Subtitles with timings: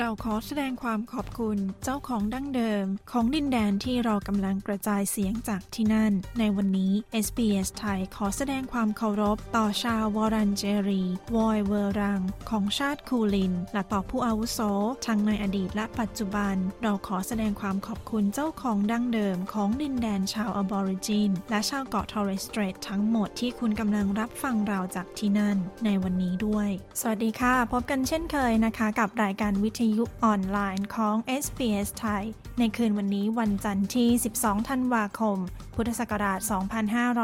[0.00, 6.92] เราขอแสดงความขอบคุณเจ้าของดั้งเดิม ของดินแดนที่เรากำลังกระจายเสียงจากที่นั่น ในวันนี้
[7.24, 11.04] SBS ไทยขอแสดงความเคารพ ต่อชาววอรันเจรี
[11.36, 14.60] วอยเวอรัง ของชาติคูลิน และต่อผู้อาวุโส
[15.06, 26.68] ทั้งในอดีตและปัจจุบัน เราขอแสดงความขอบคุณเจ้าของดั้งเดิม ของดินแดนชาวอบอริจิน และชาวเกาะทอร์เรสเตรททั้งหมดที่คุณกำลังรับฟังเราจากที่นั่น ในวันนี้ด้วย
[27.00, 32.24] สวัสดีค่ะ พบกันเช่นเคยนะคะ กับรายการวิทยุยุคออนไลน์ของ SBS ไทย
[32.58, 35.38] ในคืนวันนี้วันจันทร์ที่ 12 ธันวาคม
[35.74, 36.38] พุทธศักราช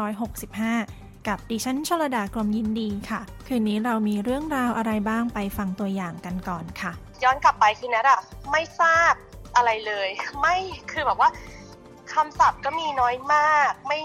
[0.00, 9.14] 2565 กับดิฉันชลดากรมยินดีค่ะ คืนนี้เรามีเรื่องราวอะไรบ้างไปฟังตัวอย่างกันก่อนค่ะ ย้อนกลับไปคือนัทอะไม่ทราบ
[9.56, 10.08] อะไรเลย
[10.40, 10.56] ไม่
[10.92, 11.30] คือแบบว่า
[12.12, 14.00] คำศัพท์ก็มีน้อยมาก ไม่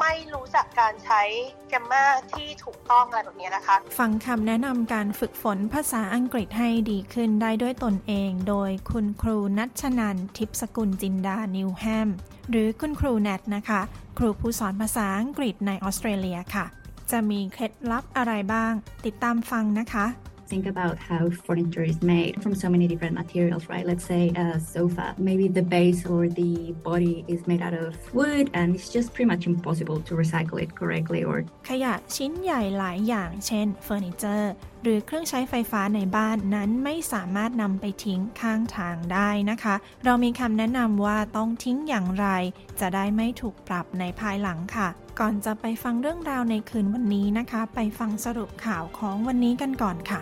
[0.00, 1.22] ไม่รู้จักการใช้
[1.68, 12.08] แกมมาที่ถูกต้องอะไรแบบนี้นะคะ ฟังคำแนะนำการฝึกฝนภาษาอังกฤษให้ดีขึ้นได้ด้วยตนเอง โดยคุณครูนัชนันทิพสกุลจินดานิวแฮม
[12.50, 13.80] หรือคุณครูแนทนะคะ
[14.18, 16.64] ครูผู้สอนภาษาอังกฤษในออสเตรเลียค่ะ
[17.10, 18.72] จะมีเคล็ดลับอะไรบ้าง
[19.06, 20.06] ติดตามฟังนะคะ
[20.50, 23.84] think about how furniture is made from so many different materials, right?
[23.90, 28.46] Let's say a sofa, maybe the base or the body is made out of wood
[28.54, 31.36] and it's just pretty much impossible to recycle it correctly or
[31.68, 42.26] ขยะชิ้นใหญ่หลายอย่าง เช่นเฟอร์นิเจอร์หรือเครื่องใช้ไฟฟ้าในบ้านนั้นไม่สามารถนำไปทิ้งข้างทางได้นะคะ เรามีคำแนะนำว่าต้องทิ้งอย่างไร
[42.80, 44.88] จะได้ไม่ถูกปรับในภายหลังค่ะ
[45.20, 50.20] ก่อนจะไปฟังเรื่องราวในคืนวันนี้นะคะ ไปฟังสรุปข่าวของวันนี้กันก่อนค่ะ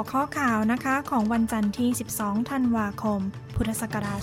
[0.00, 3.20] หัวข้อข่าวนะคะของวันจันทร์ที่ 12 ธันวาคม
[3.56, 4.20] พุทธศักราช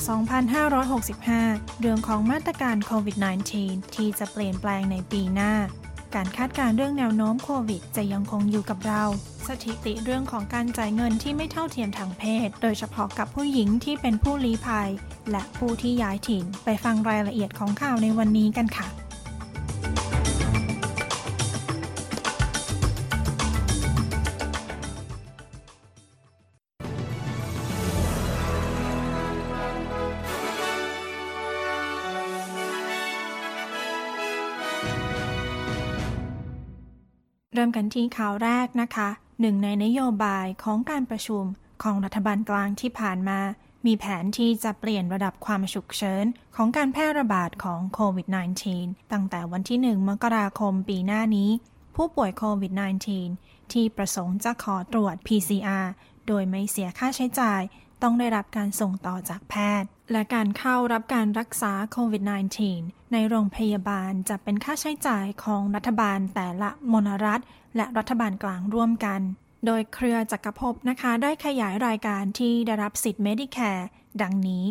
[0.93, 3.17] 2565 เรื่องของมาตรการโควิด
[3.55, 5.53] -19 ที่จะเปลี่ยนแปลงในปีหน้า
[6.15, 9.03] การคาดการเรื่องแนวโน้มโควิดจะยังคงอยู่กับเรา
[9.47, 14.89] สถิติเรื่องของการจ่ายเงินที่ไม่เท่าเทียมทางเพศ โดยเฉพาะกับผู้หญิงที่เป็นผู้ลี้ภัย
[15.31, 19.06] และผู้ที่ย้ายถิ่น ไปฟังรายละเอียดของข่าวในวันนี้กันค่ะ
[37.59, 39.09] เริ่มกันที่ข่าวแรกนะคะ
[39.41, 41.43] หนึ่งในนโยบายของการประชุม
[41.83, 43.39] ของรัฐบาลกลางที่ผ่านมา
[43.85, 46.25] มีแผนที่จะเปลี่ยนระดับความฉุกเฉิน
[46.55, 48.27] ของการแพร่ระบาดของโควิด
[48.69, 51.49] -19 ตั้งแต่วันที่ 1 มกราคมปีหน้านี้
[51.95, 52.71] ผู้ป่วยโควิด
[53.21, 55.85] -19 ที่ประสงค์จะขอตรวจ PCR
[56.27, 57.61] โดยไม่เสียค่าใช้จ่าย
[58.01, 62.23] ต้องได้รับการส่งต่อจากแพทย์ และการเข้ารับการรักษาโควิด
[62.67, 67.41] -19 ในโรงพยาบาลจะเป็นค่าใช้จ่ายของรัฐบาลแต่ละมณรัฐ
[67.75, 69.21] และรัฐบาลกลางร่วมกัน
[69.65, 73.83] โดยเครือจักรภพนะคะ ได้ขยายรายการที่ได้รับสิทธิ์ Medicare
[74.21, 74.63] ดังนี้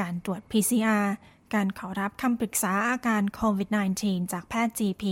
[0.00, 1.06] การตรวจ PCR
[1.54, 3.68] การขอรับคำปรึกษาอาการโควิด
[4.00, 5.04] -19 จากแพทย์ GP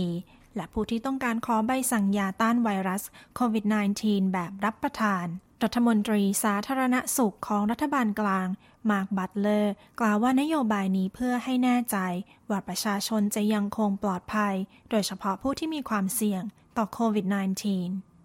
[0.55, 3.03] และผู้ที่ต้องการขอใบสั่งยาต้านไวรัส
[3.35, 3.65] โควิด
[3.99, 5.25] -19 แบบรับประทาน
[5.63, 8.47] รัฐมนตรีสาธารณสุขของรัฐบาลกลาง
[8.89, 11.97] มาร์คบัตเลอร์ กล่าวว่านโยบายนี้เพื่อให้แน่ใจ
[12.49, 14.55] ว่าประชาชนจะยังคงปลอดภัย
[14.89, 16.43] โดยเฉพาะผู้ที่มีความเสี่ยง
[16.77, 17.35] ต่อโควิด -19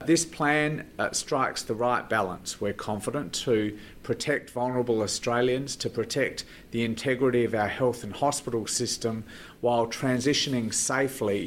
[0.05, 2.61] This plan uh, strikes the right balance.
[2.61, 8.67] We're confident to protect vulnerable Australians, to protect the integrity of our health and hospital
[8.67, 9.25] system
[9.65, 11.43] while transitioning safely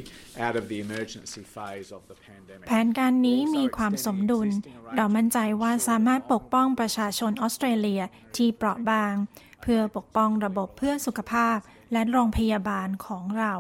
[0.46, 2.66] out of the emergency phase of the pandemic.
[2.68, 4.50] แผนการนี้มีความสมดุล
[4.96, 8.02] เรามั่นใจว่าสามารถปกป้องประชาชนออสเตรเลีย
[8.36, 9.14] ที่เปราะบาง
[9.62, 11.58] เพื่อปกป้องระบบเพื่อสุขภาพ
[11.92, 13.54] และโรงพยาบาลของเรา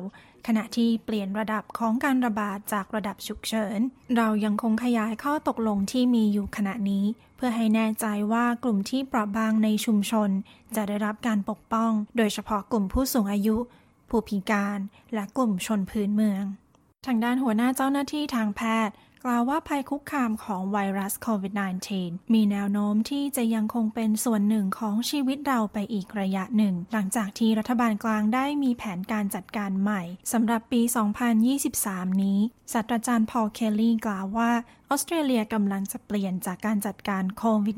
[0.47, 3.79] ขณะที่เปลี่ยนระดับของการระบาดจากระดับฉุกเฉิน
[4.17, 7.05] เรายังคงขยายข้อตกลงที่มีอยู่ขณะนี้
[7.37, 10.29] เพื่อให้แน่ใจว่ากลุ่มที่เปราะบางในชุมชน
[10.75, 13.57] จะได้รับการปกป้อง โดยเฉพาะกลุ่มผู้สูงอายุ
[14.09, 14.79] ผู้พิการ
[15.13, 16.43] และกลุ่มชนพื้นเมือง
[17.05, 18.95] ทางด้านหัวหน้าเจ้าหน้าที่ทางแพทย์
[19.25, 21.53] กล่าวว่าภัยคุกคามของไวรัสโควิด
[21.93, 30.01] -19 มีแนวโน้มที่จะยังคงเป็นส่วนหนึ่งของชีวิตเราไปอีกระยะหนึ่ง หลังจากที่รัฐบาลกลางได้มีแผนการจัดการใหม่
[30.31, 30.81] สำหรับปี
[31.51, 32.39] 2023 นี้
[32.73, 34.51] ศาสตราจารย์พอลเคลลี่กล่าวว่า
[34.89, 37.77] ออสเตรเลียกำลังจะเปลี่ยนจากการจัดการโควิด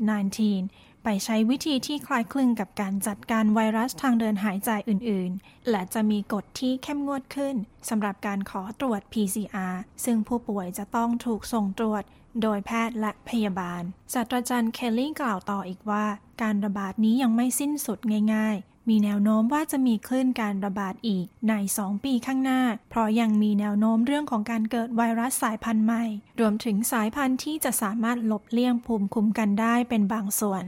[0.50, 7.56] -19 ไปใช้วิธีที่คล้ายคลึงกับการจัดการไวรัสทางเดินหายใจอื่นๆ และจะมีกฎที่เข้มงวดขึ้น
[7.88, 12.04] สำหรับการขอตรวจ PCR ซึ่งผู้ป่วยจะต้องถูกส่งตรวจ
[12.42, 13.82] โดยแพทย์และพยาบาล
[14.12, 16.04] ศาสตราจารย์เคลลี่กล่าวต่ออีกว่า
[16.42, 17.98] การระบาดนี้ยังไม่สิ้นสุด
[18.34, 26.04] ง่ายๆ มีแนวโน้มว่าจะมีคลื่นการระบาดอีกใน 2 ปีข้างหน้า เพราะยังมีแนวโน้มเรื่องของการเกิดไวรัสสายพันธุ์ใหม่
[26.40, 30.64] รวมถึงสายพันธุ์ที่จะสามารถหลบเลี่ยงภูมิคุ้มกันได้เป็นบางส่วน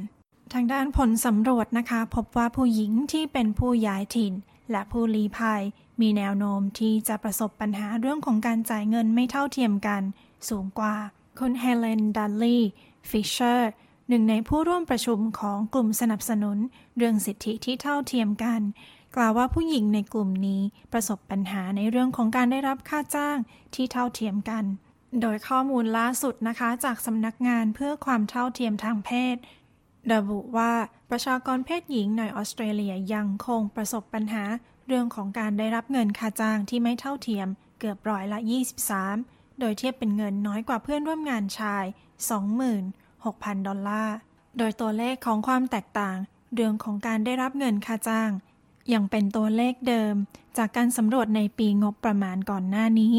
[0.54, 4.32] ทางด้านผลสำรวจนะคะ พบว่าผู้หญิงที่เป็นผู้ย้ายถิ่น
[4.70, 5.62] และผู้ลี้ภัย
[6.00, 10.02] มีแนวโน้มที่จะประสบปัญหาเรื่องของการจ่ายเงินไม่เท่าเทียมกัน
[10.48, 10.94] สูงกว่า
[11.38, 12.64] คุณเฮเลนดัลลี่
[13.10, 13.70] ฟิชเชอร์
[14.08, 16.58] หนึ่งในผู้ร่วมประชุมของกลุ่มสนับสนุน
[16.96, 18.60] เรื่องสิทธิที่เท่าเทียมกัน
[19.16, 20.62] กล่าวว่าผู้หญิงในกลุ่มนี้
[20.92, 23.38] ประสบปัญหาในเรื่องของการได้รับค่าจ้าง
[23.74, 24.64] ที่เท่าเทียมกัน
[25.20, 29.36] โดยข้อมูลล่าสุดนะคะ จากสำนักงานเพื่อความเท่าเทียมทางเพศ
[30.12, 30.72] ระบุว่า
[31.10, 34.44] ประชากรเพศหญิงในออสเตรเลียยังคงประสบปัญหา
[34.86, 37.48] เรื่องของการได้รับเงินค่าจ้างที่ไม่เท่าเทียม
[37.78, 38.38] เกือบร้อยละ
[39.00, 41.84] 23 โดยเทียบเป็นเงินน้อยกว่าเพื่อนร่วมงานชาย
[42.74, 44.16] 26,000 ดอลลาร์
[44.58, 46.16] โดยตัวเลขของความแตกต่าง
[46.54, 48.30] เรื่องของการได้รับเงินค่าจ้าง
[48.92, 50.14] ยังเป็นตัวเลขเดิม
[50.58, 53.14] จากการสำรวจในปีงบประมาณก่อนหน้านี้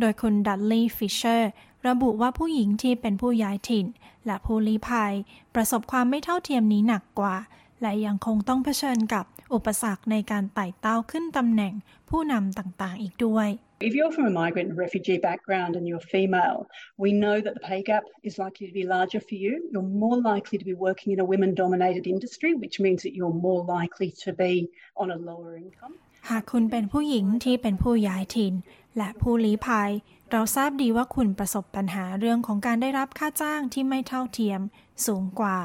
[0.00, 1.50] โดยคุณดัลลีย์ฟิชเชอร์
[1.86, 3.86] ระบุว่าผู้หญิงที่เป็นผู้ย้ายถิ่น
[4.26, 5.12] และผู้ลี้ภัย
[5.54, 7.36] ประสบความไม่เท่าเทียมนี้หนักกว่า
[7.82, 9.24] และยังคงต้องเผชิญกับ
[9.54, 11.72] อุปสรรคในการไต่เต้าขึ้นตำแหน่ง
[12.10, 13.50] ผู้นำต่างๆ อีกด้วย
[13.88, 16.58] If you're from a migrant and refugee background and you're female,
[17.04, 19.52] we know that the pay gap is likely to be larger for you.
[19.72, 23.38] You're more likely to be working in a women dominated industry, which means that you're
[23.48, 24.54] more likely to be
[25.02, 25.94] on a lower income.
[26.30, 28.54] หากคุณเป็นผู้หญิงที่เป็นผู้ย้ายถิ่น
[28.96, 29.90] และผู้ลี้ภัย
[30.30, 34.60] เราทราบดีว่าคุณประสบปัญหาเรื่องของการได้รับค่าจ้างที่ไม่เท่าเทียม
[35.06, 35.58] สูงกว่า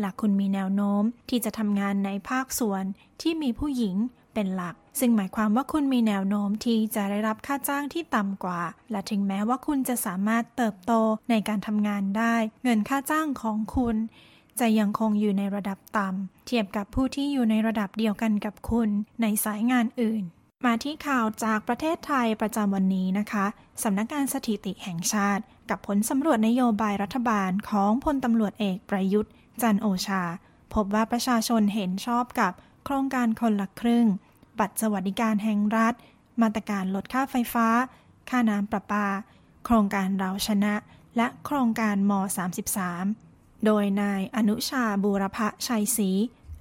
[0.00, 2.84] และคุณมีแนวโน้มที่จะทำงานในภาคส่วน
[3.20, 3.96] ที่มีผู้หญิง
[4.34, 8.60] เป็นหลัก ซึ่งหมายความว่าคุณมีแนวโน้มที่จะได้รับค่าจ้างที่ต่ำกว่า
[8.90, 10.92] และถึงแม้ว่าคุณจะสามารถเติบโต
[11.30, 12.34] ในการทำงานได้
[12.64, 13.96] เงินค่าจ้างของคุณ
[14.60, 18.88] จะยังคงอยู่ในระดับต่ำเทียบกับผู้ที่อยู่ในระดับเดียวกันกับคุณ
[19.22, 20.22] ในสายงานอื่น
[20.64, 23.46] มาที่ข่าวจากประเทศไทยประจำวันนี้นะคะ
[23.82, 29.32] สำนักงานสถิติแห่งชาติ กับผลสำรวจนโยบายรัฐบาลของพลตำรวจเอกประยุทธ์
[29.62, 30.22] จันโอชา
[30.74, 32.52] พบว่าประชาชนเห็นชอบกับ
[32.84, 34.06] โครงการคนละครึ่ง
[34.58, 35.94] บัตรสวัสดิการแห่งรัฐ
[36.42, 37.68] มาตรการลดค่าไฟฟ้า
[38.30, 39.06] ค่าน้ำประปา
[39.64, 40.74] โครงการเราชนะ
[41.16, 42.12] และโครงการม
[42.88, 46.10] 33 โดยนายอนุชาบูรพชัยศรี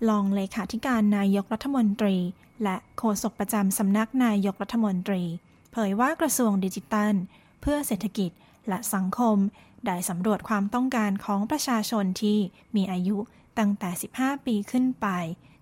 [0.09, 2.17] รองเลขาธิการนายกรัฐมนตรี
[2.63, 5.23] และโฆษกประจำสำนักนายกรัฐมนตรี
[5.71, 7.13] เผยว่ากระทรวงดิจิทัล
[7.61, 8.31] เพื่อเศรษฐกิจ
[8.69, 9.37] และสังคม
[9.85, 12.39] ได้สำรวจความต้องการของประชาชนที่
[12.75, 13.17] มีอายุ
[13.59, 15.07] ตั้งแต่ 15 ปีขึ้นไป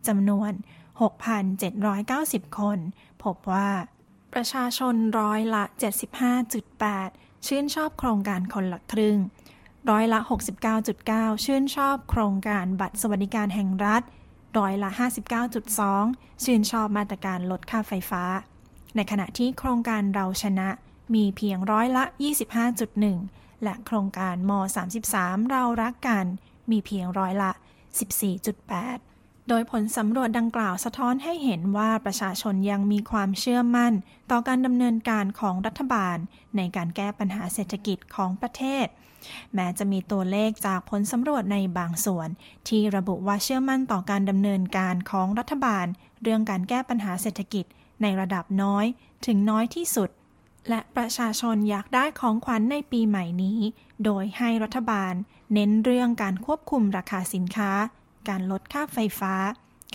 [0.07, 0.51] จำนวน
[1.39, 2.77] 6,790 คน
[3.23, 3.69] พบว่า
[4.33, 5.63] ประชาชนร้อยละ
[6.75, 9.17] 75.8 ชื่นชอบโครงการคนละครึ่ง
[9.89, 10.19] ร้อยละ
[10.81, 14.03] 69.9 ชื่นชอบโครงการบัตรสวัสดิการแห่งรัฐ
[14.57, 14.89] ร้อยละ
[15.67, 18.23] 59.2 ชื่นชอบมาตรการลดค่าไฟฟ้า
[18.95, 20.69] ในขณะที่โครงการเราชนะ
[21.15, 22.03] มีเพียงร้อยละ
[22.83, 24.51] 25.1 และโครงการม
[25.01, 26.25] 33 เรารักกัน
[26.71, 27.51] มีเพียงร้อยละ
[28.29, 33.93] 14.8 โดยผลสำรวจดังกล่าวสะท้อนให้เห็นว่าประชาชนยังมีความเชื่อมั่น
[34.31, 36.17] ต่อการดำเนินการของรัฐบาล
[36.57, 38.85] ในการแก้ปัญหาเศรษฐกิจของประเทศ
[39.53, 42.29] แม้จะมีตัวเลขจากผลสำรวจในบางส่วน
[42.67, 45.85] ที่ระบุว่าเชื่อมั่นต่อการดำเนินการของรัฐบาล
[46.21, 47.65] เรื่องการแก้ปัญหาเศรษฐกิจ
[48.01, 48.85] ในระดับน้อย
[49.25, 50.09] ถึงน้อยที่สุด
[50.69, 53.59] และประชาชนอยากได้ของขวัญในปีใหม่นี้
[54.05, 55.13] โดยให้รัฐบาล
[55.53, 57.71] เน้นเรื่องการควบคุมราคาสินค้า
[58.29, 59.33] การลดค่าไฟฟ้า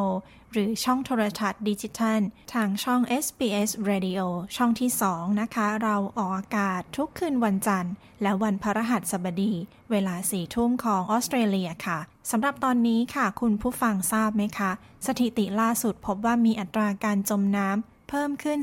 [0.51, 2.21] หรือช่องโทรทัศน์ดิจิทัล
[2.53, 4.21] ทางช่อง SBS Radio
[4.55, 9.53] ช่องที่ 2 นะคะ เราออกอากาศทุกคืนวันจันทร์ และวันพฤหัสบดี
[9.91, 11.99] เวลาสี่ทุ่มของออสเตรเลียค่ะ
[12.31, 14.71] สำหรับตอนนี้ค่ะ คุณผู้ฟังทราบไหมคะ
[15.07, 18.57] สถิติล่าสุดพบว่ามีอัตราการจมน้ำเพิ่มขึ้น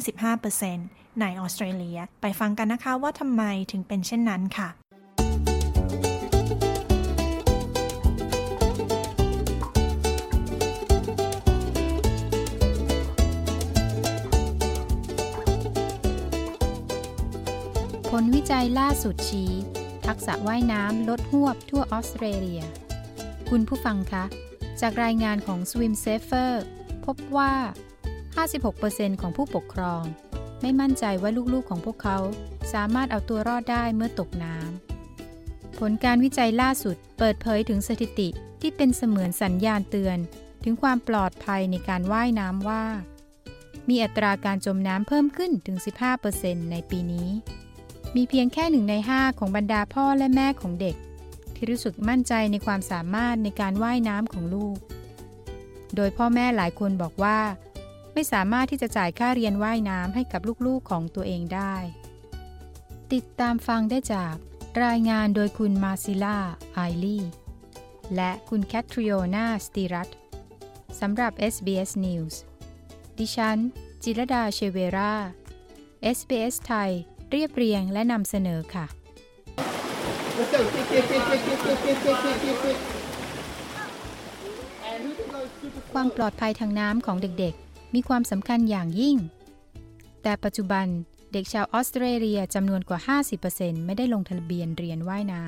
[0.58, 4.70] 15%ในออสเตรเลีย ไปฟังกันนะคะว่าทำไมถึงเป็นเช่นนั้นค่ะ
[18.23, 19.50] ลวิจัยล่าสุดชี้
[20.07, 22.62] ทักษะว่ายน้ำลดหวบทั่วออสเตรเลีย
[23.50, 24.25] คุณผู้ฟังคะ
[24.81, 26.53] จากรายงานของ Swim Safer
[27.05, 27.53] พบว่า
[28.17, 30.03] 56%ของผู้ปกครอง
[30.61, 32.19] ไม่มั่นใจว่าลูกๆของพวกเขา
[32.73, 38.29] สามารถเอาตัวรอดได้เมื่อตกน้ำ ผลการวิจัยล่าสุดเปิดเผยถึงสถิติ
[38.61, 40.19] ที่เป็นเสมือนสัญญาณเตือน
[40.65, 42.85] ถึงความปลอดภัยในการว่ายน้ำว่า
[43.89, 45.77] มีอัตราการจมน้ำเพิ่มขึ้นถึง
[46.25, 47.29] 15%ในปีนี้
[48.17, 50.97] มีเพียงแค่หนึ่งในห้าของบรรดาพ่อและแม่ของเด็ก
[51.55, 54.76] ที่รู้สึกมั่นใจในความสามารถในการว่ายน้ำของลูก
[55.97, 57.38] โดยพ่อแม่หลายคนบอกว่า
[58.12, 61.75] ไม่สามารถที่จะจ่ายค่าเรียนว่ายน้ำให้กับลูกๆของตัวเองได้
[63.12, 64.35] ติดตามฟังได้จาก
[64.85, 66.38] รายงานโดยคุณมาซิล่า
[66.75, 67.19] ไอลี
[68.17, 70.09] และคุณแคทริโอนาสติรัต
[71.00, 72.35] สำหรับ SBS News
[73.19, 73.59] ดิฉัน
[74.02, 75.14] จิรดาเชเวรา
[76.17, 76.93] SBS ไทย
[77.30, 78.87] เรียบเรียงและนำเสนอค่ะ
[85.92, 89.16] ความปลอดภัยทางน้ำของเด็กๆ มีความสำคัญอย่างยิ่ง
[90.22, 90.87] แต่ปัจจุบัน
[91.32, 95.44] เด็กชาวออสเตรเลียจำนวนกว่า 50%ไม่ได้ลงทะเบียนเรียนว่ายน้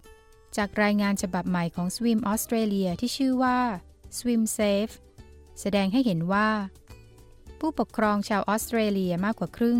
[0.00, 3.58] ำ จากรายงานฉบับใหม่ของ Swim Australia ที่ชื่อว่า
[4.18, 4.94] Swim Safe
[5.60, 6.48] แสดงให้เห็นว่า
[7.60, 9.78] ผู้ปกครองชาวออสเตรเลียมากกว่าครึ่ง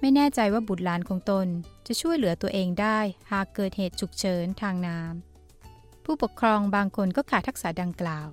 [0.00, 1.46] ไม่แน่ใจว่าบุตรหลานของตน
[1.86, 2.98] จะช่วยเหลือตัวเองได้
[3.32, 8.28] หากเกิดเหตุฉุกเฉินทางน้ำผู้ปกครองบางคนก็ขาดทักษะดังกล่าว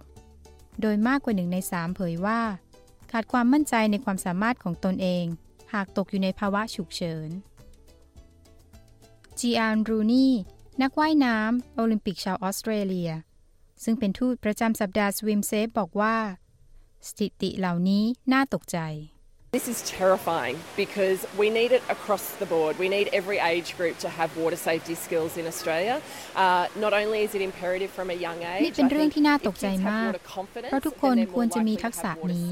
[0.82, 2.42] โดยมากกว่าหนึ่งในสามเผยว่า
[3.12, 5.26] ขาดความมั่นใจในความสามารถของตนเอง
[5.74, 7.30] หากตกอยู่ในภาวะฉุกเฉิน
[9.40, 10.34] จีอานรูนี่
[10.82, 13.12] นักว่ายน้ำโอลิมปิกชาวออสเตรเลีย
[13.84, 16.18] ซึ่งเป็นทูตประจำสัปดาห์ Swim Safe บอกว่า
[17.08, 18.78] สถิติเหล่านี้น่าตกใจ
[19.56, 22.78] This is terrifying because we need it across the board.
[22.78, 26.02] We need every age group to have water safety skills in Australia.
[26.36, 30.12] Uh, not only is it imperative from a young age, นี่เป็นเรื่องที่น่าตกใจมาก
[30.70, 32.50] เพราะทุกคนควรจะมีทักษะนี้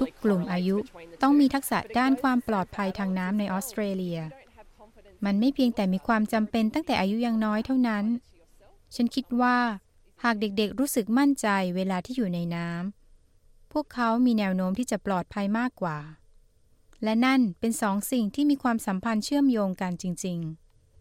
[0.00, 0.76] ทุกกลุ่มอายุ
[1.22, 4.18] ต้องมีทักษะด้านความปลอดภัยทางน้ำในออสเตรเลีย
[5.24, 8.04] มันไม่เพียงแต่มีความจำเป็นตั้งแต่อายุยังน้อยเท่านั้น
[8.94, 9.56] ฉันคิดว่า
[10.24, 13.01] หากเด็กๆรู้สึกมั่นใจเวลาที่อยู่ในน้ำ
[13.72, 15.98] พวกเขามีแนวโน้มที่จะปลอดภัยมากกว่า
[17.04, 20.38] และนั่นเป็นสองสิ่งที่มีความสัมพันธ์เชื่อมโยงกันจริง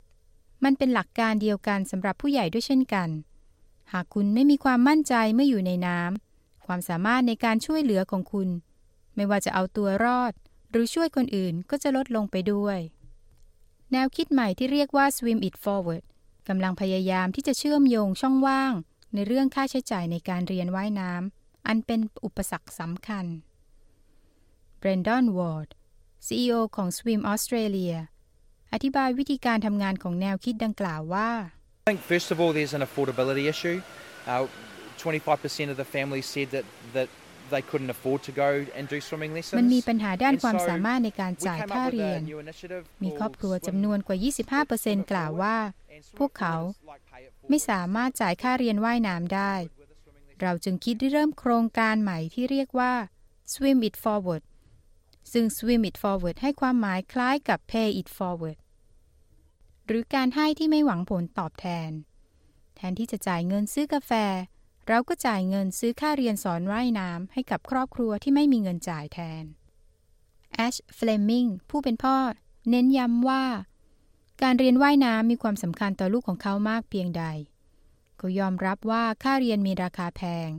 [0.01, 3.09] ๆ มันเป็นหลักการเดียวกันสำหรับผู้ใหญ่ด้วยเช่นกัน
[3.91, 8.49] หากคุณไม่มีความมั่นใจเมื่ออยู่ในน้ำความสามารถในการช่วยเหลือของคุณ
[9.15, 10.33] ไม่ว่าจะเอาตัวรอด
[10.71, 12.77] หรือช่วยคนอื่นก็จะลดลงไปด้วย
[13.91, 16.03] แนวคิดใหม่ที่เรียกว่า Swim It Forward
[16.47, 18.73] กำลังพยายามที่จะเชื่อมโยงช่องว่าง
[19.13, 23.25] ในเรื่องค่าใช้จ่ายในการเรียนว่ายน้ำ อันเป็นอุปสรรคสำคัญ
[24.81, 25.69] Brandon Ward
[26.27, 27.97] CEO ของ Swim Australia
[28.73, 31.29] อธิบายวิธีการทำงานของแนวคิดดังกล่าวว่า
[31.83, 33.77] I think first of all there's an affordability issue.
[34.31, 34.45] Uh,
[35.01, 36.65] 25% of the families said that
[36.97, 37.09] that
[37.53, 39.57] they couldn't afford to go and do swimming lessons.
[39.59, 42.19] มันมีปัญหาด้านความสามารถในการจ่ายค่าเรียน
[43.03, 44.17] มีครอบครัวจำนวนกว่า
[44.63, 45.57] 25%กล่าวว่า
[46.19, 46.55] พวกเขา
[47.49, 49.53] ไม่สามารถจ่ายค่าเรียนว่ายน้ำได้
[50.41, 52.93] เราจึงคิดได้เริ่มโครงการใหม่ที่เรียกว่า
[53.51, 54.43] Swim It Forward
[55.31, 58.57] ซึ่ง Swim It Forward ให้ความหมายคล้ายกับ Pay It Forward
[59.86, 61.91] หรือการให้ที่ไม่หวังผลตอบแทน
[62.75, 64.12] แทนที่จะจ่ายเงินซื้อกาแฟ
[64.88, 69.43] เราก็จ่ายเงินซื้อค่าเรียนสอนว่ายน้ำให้กับครอบครัวที่ไม่มีเงินจ่ายแทน
[70.53, 72.15] แอชเฟลมิงผู้เป็นพ่อ
[72.69, 73.43] เน้นย้ำว่า
[74.41, 77.24] การเรียนว่ายน้ำมีความสำคัญต่อลูกของเขามากเพียงใด
[78.23, 80.49] เขายอมรับว่าค่าเรียนมีราคาแพง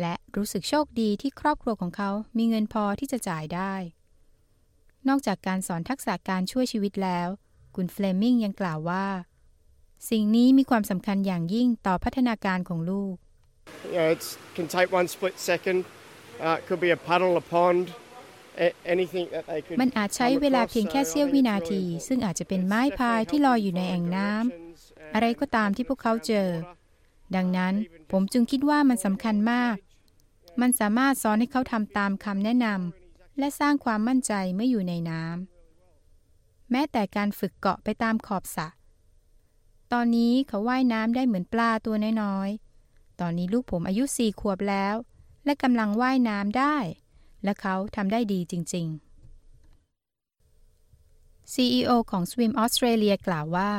[0.00, 3.74] และรู้สึกโชคดีที่ครอบครัวของเขามีเงินพอที่จะจ่ายได้
[5.08, 7.28] นอกจากการสอนทักษะการช่วยชีวิตแล้ว
[7.76, 9.06] คุณเฟลมิงยังกล่าวว่า
[10.10, 13.14] สิ่งนี้มีความสำคัญอย่างยิ่งต่อพัฒนาการของลูก
[13.84, 14.22] You know, it
[14.56, 15.78] can take one split second.
[16.44, 17.84] Uh, it could be a puddle, a pond,
[18.94, 19.76] anything that they could.
[19.80, 24.61] มันอาจใช้เวลาเพียงแค่เสี้ยววินาที ซึ่งอาจจะเป็นไม้พายที่ลอยอยู่ในแอ่งน้ำ
[25.14, 26.48] อะไรก็ตามที่พวกเขาเจอ
[27.36, 27.74] ดังนั้น
[28.10, 29.76] ผมจึงคิดว่ามันสำคัญมาก
[30.60, 38.68] มันสามารถสอนให้เขาทำตามคำแนะนำและสร้างความมั่นใจเมื่ออยู่ในน้ำแม้แต่การฝึกเกาะไปตามขอบสระ
[39.92, 44.94] ตอนนี้เขาว่ายน้ำได้เหมือนปลาตัวน้อยๆ ตอนนี้ลูกผมอายุสี่ขวบแล้ว
[45.44, 46.76] และกำลังว่ายน้ำได้
[47.44, 49.12] และเขาทำได้ดีจริง ๆ
[51.52, 53.72] CEO ของ Swim Australia กล่าวว่า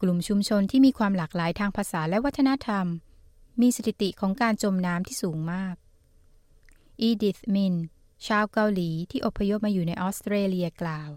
[0.00, 2.86] กลุ่มชุมชนที่มีความหลากหลายทางภาษาและวัฒนธรรม
[3.60, 5.74] มีสถิติของการจมน้ำที่สูงมาก
[7.00, 7.74] อีดิธมิน
[8.26, 11.10] ชาวเกาหลีที่อพยพมาอยู่ในออสเตรเลียกล่าว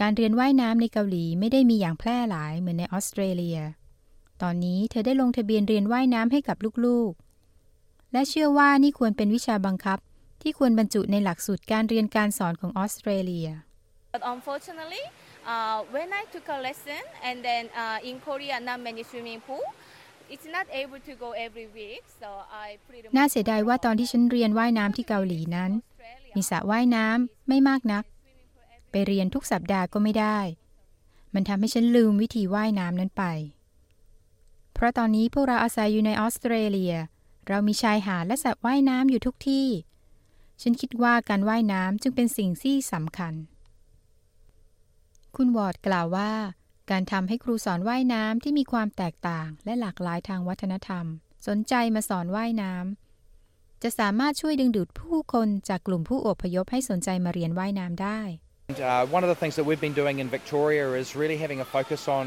[0.00, 3.58] การเรียนว่ายน้ำในเกาหลีไม่ได้มีอย่างแพร่หลายเหมือนในออสเตรเลีย
[4.42, 9.98] ตอนนี้เธอได้ลงทะเบียนเรียนว่ายน้ำให้กับลูกๆ และเชื่อว่านี่ควรเป็นวิชาบังคับ
[10.42, 13.48] ที่ควรบรรจุในหลักสูตรการเรียนการสอนของออสเตรเลีย
[14.14, 15.04] But unfortunately,
[15.46, 19.62] uh, when I took a lesson and then uh, in Korea not many swimming pool,
[20.30, 22.28] it's not able to go every week, so
[22.64, 25.70] I pretty น่าเสียดายว่าตอนที่ฉันเรียนว่ายน้ำที่เกาหลีนั้น
[26.34, 28.04] มีสระว่ายน้ำไม่มากนัก
[28.90, 30.38] ไปเรียนทุกสัปดาห์ก็ไม่ได้
[31.34, 33.24] มันทำให้ฉันลืมวิธีว่ายน้ำนั้นไป
[34.74, 36.94] เพราะตอนนี้พวกเราอาศัยอยู่ในออสเตรเลีย
[37.48, 39.68] เรามีชายหาดและสระว่ายน้ำอยู่ทุกที่
[40.62, 43.34] ฉันคิดว่าการว่ายน้ำจึงเป็นสิ่งที่สำคัญ
[45.36, 46.32] คุณวอร์ดกล่าวว่า
[46.90, 51.04] การทำให้ครูสอนว่ายน้ำที่มีความแตกต่าง และหลากหลายทางวัฒนธรรม
[51.48, 58.20] สนใจมาสอนว่ายน้ำจะสามารถช่วยดึงดูดผู้คนจากกลุ่มผู้อพยพให้สนใจมาเรียนว่ายน้ำได้
[58.70, 61.68] Uh, one of the things that we've been doing in Victoria is really having a
[61.76, 62.24] focus on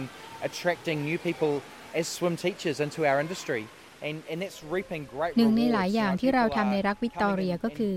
[0.47, 1.53] attracting new people
[1.99, 3.63] as swim teachers into our industry.
[4.07, 7.95] And, and that's reaping great หนึ่งในหลายอย่างที่เราทำในรัฐวิกตอเรียก็คือ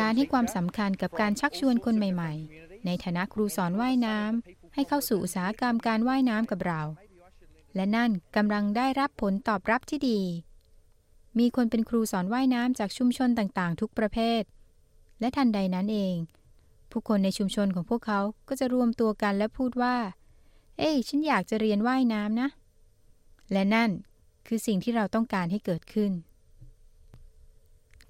[0.00, 6.82] การให้ความสำคัญกับการชักชวนคนใหม่ ๆ ในฐานะครูสอนว่ายน้ำให้เข้าสู่อุตสาหกรรมการว่ายน้ำกับเรา
[7.74, 10.20] และนั่นกำลังได้รับผลตอบรับที่ดี
[11.38, 14.42] มีคนเป็นครูสอนว่ายน้ำจากชุมชนต่างๆ ทุกประเภท
[15.20, 16.14] และทันใดนั้นเอง
[16.90, 19.96] ผู้คนในชุมชนของพวกเขาก็จะรวมตัวกันและพูดว่า
[20.78, 22.48] เอ้ยฉันอยากจะเรียนว่ายน้ำนะ
[23.52, 23.90] และนั่น
[24.46, 26.12] คือสิ่งที่เราต้องการให้เกิดขึ้น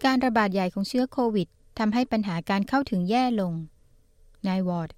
[0.04, 3.52] การระบาดใหญ่ของเชื้อโควิดทำให้ปัญหาการเข้าถึงแย่ลง
[4.46, 4.90] นายวอร์ด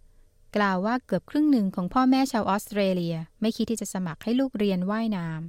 [0.57, 5.40] กล่าวว่าเกือบครึ่งหนึ่งของพ่อแม่ชาวออสเตรเลีย ไม่คิดที่จะสมัครให้ลูกเรียนว่ายน้ำ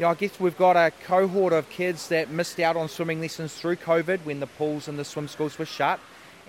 [0.00, 3.52] Yeah, I guess we've got a cohort of kids that missed out on swimming lessons
[3.58, 5.98] through COVID when the pools and the swim schools were shut.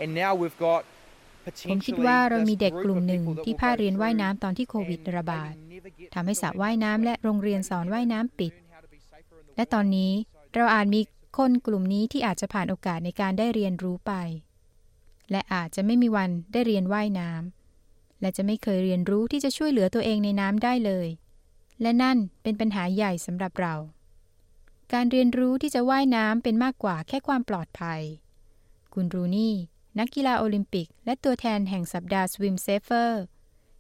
[0.01, 0.82] And now we've got
[1.69, 5.54] ผมคิดว่าเรามีเด็กกลุ่มหนึ่งที่พลาดเรียนว่ายน้ำตอนที่โควิดระบาด
[6.15, 8.54] ทำให้สระว่ายน้ำและโรงเรียนสอนว่ายน้ำปิด
[9.56, 10.12] และตอนนี้
[10.56, 11.01] เราอาจมี
[11.38, 14.13] คนกลุ่มนี้ที่อาจจะผ่านโอกาสในการได้เรียนรู้ไป
[15.32, 21.08] และอาจจะไม่มีวันได้เรียนว่ายน้ำและจะไม่เคยเรียนรู้ที่จะช่วยเหลือตัวเองในน้ำได้เลย
[21.82, 23.76] และนั่นเป็นปัญหาใหญ่สำหรับเรา
[24.94, 28.02] การเรียนรู้ที่จะว่ายน้ำเป็นมากกว่าแค่ความปลอดภัย
[28.94, 29.54] คุณรูนี่
[30.00, 33.12] นักกีฬาโอลิมปิก และตัวแทนแห่งสัปดาห์ Swim Safer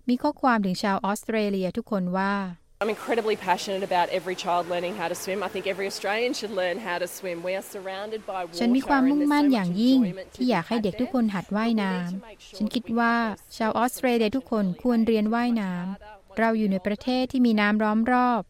[0.07, 2.33] มีข้อความถึงชาวออสเตรเลียทุกคนว่า
[2.81, 5.39] I'm incredibly passionate about every child learning how to swim.
[5.47, 7.37] I think every Australian should learn how to swim.
[7.41, 9.99] We are surrounded by water ฉันมีความมุ่งมั่นอย่างยิ่ง
[10.35, 13.15] ที่อยากให้เด็กทุกคนหัดว่ายน้ำ ฉันคิดว่า
[13.57, 18.41] ชาวออสเตรเลียทุกคนควรเรียนว่ายน้ำ เราอยู่ในประเทศที่มีน้ำล้อมรอบ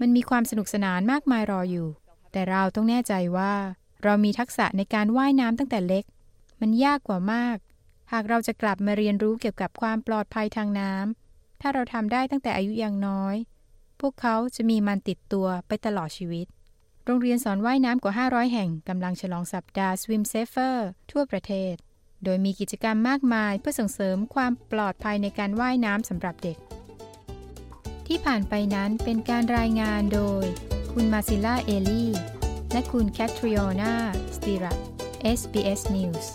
[0.00, 1.88] มันมีความสนุกสนานมากมายรออยู่
[2.32, 3.54] แต่เราต้องแน่ใจว่า
[4.04, 6.04] เรามีทักษะในการว่ายน้ำตั้งแต่เล็ก
[6.60, 7.56] มันยากกว่ามาก
[8.12, 13.36] หากเราจะกลับมาเรียนรู้เกี่ยวกับความปลอดภัยทางน้ำถ้าเราทำได้ตั้งแต่อายุยังน้อย
[14.02, 16.46] พวกเขาจะมีมันติดตัวไปตลอดชีวิต
[17.04, 20.76] โรงเรียนสอนว่ายน้ำกว่า 500 แห่งกำลังฉลองสัปดาห์ Swim Safer
[21.10, 21.74] ทั่วประเทศ
[22.24, 26.58] โดยมีกิจกรรมมากมายเพื่อส่งเสริมความปลอดภัยในการว่ายน้ำสำหรับเด็ก
[28.06, 30.44] ที่ผ่านไปนั้นเป็นการรายงานโดย
[30.92, 32.06] คุณมาซิล่าเอลี
[32.72, 33.94] และคุณแคทริโอนา
[34.36, 34.78] สติรัต
[35.38, 36.26] SBS News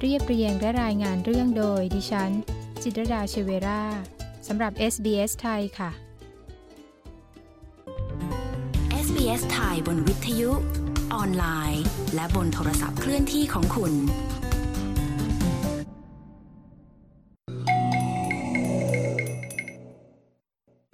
[0.00, 2.30] เรียบเรียงและรายงานเรื่องโดยดิฉัน
[2.82, 3.82] จิตรดาเชเวรา
[4.46, 5.90] สำหรับ SBS ไทยค่ะ
[9.22, 10.50] SBS ไทยบนวิทยุ
[11.14, 13.92] ออนไลน์ และบนโทรศัพท์เคลื่อนที่ของคุณ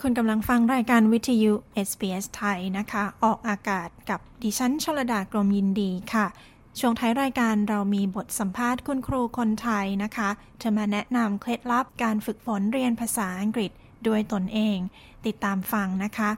[0.03, 1.53] คุณกำลังฟังรายการวิทยุ
[1.89, 6.27] SBS ไทยนะคะ ออกอากาศกับดิฉันชลดากรมยินดีค่ะ
[6.79, 10.29] ช่วงท้ายรายการเรามีบทสัมภาษณ์คุณครูคนไทยนะคะ
[10.63, 13.71] จะมาแนะนำเคล็ดลับการฝึกฝนเรียนภาษาอังกฤษ
[14.07, 14.79] ด้วยตนเอง
[15.27, 16.31] ติดตามฟังนะคะ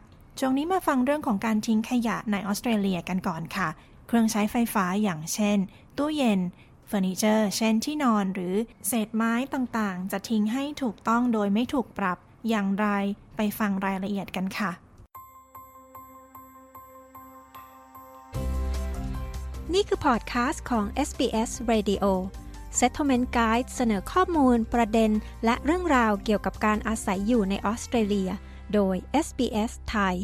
[0.43, 3.69] ช่วงนี้มาฟังเรื่องของการทิ้งขยะในออสเตรเลียกันก่อนค่ะ
[4.07, 5.59] เครื่องใช้ไฟฟ้าอย่างเช่น
[5.99, 6.41] ตู้เย็น
[6.87, 8.55] เฟอร์นิเจอร์ เช่นที่นอนหรือ
[8.87, 12.87] เศษไม้ต่างๆ จะทิ้งให้ถูกต้องโดยไม่ถูกปรับอย่างไร
[13.37, 14.71] ไปฟังรายละเอียดกันค่ะ
[19.75, 22.05] นี่คือพอดคาสต์ของ SBS Radio
[22.79, 25.11] Settlement Guide เสนอข้อมูลประเด็น
[25.45, 28.33] และเรื่องราวเกี่ยวกับการอาศัยอยู่ในออสเตรเลีย
[28.75, 30.17] โดย SBS ไทย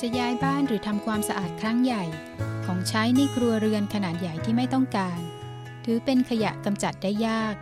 [0.00, 2.04] จะย้ายบ้านหรือทำความสะอาดครั้งใหญ่
[2.64, 5.20] ของใช้ในครัวเรือนขนาดใหญ่ที่ไม่ต้องการ
[5.84, 7.54] ถือเป็นขยะกำจัดได้ยาก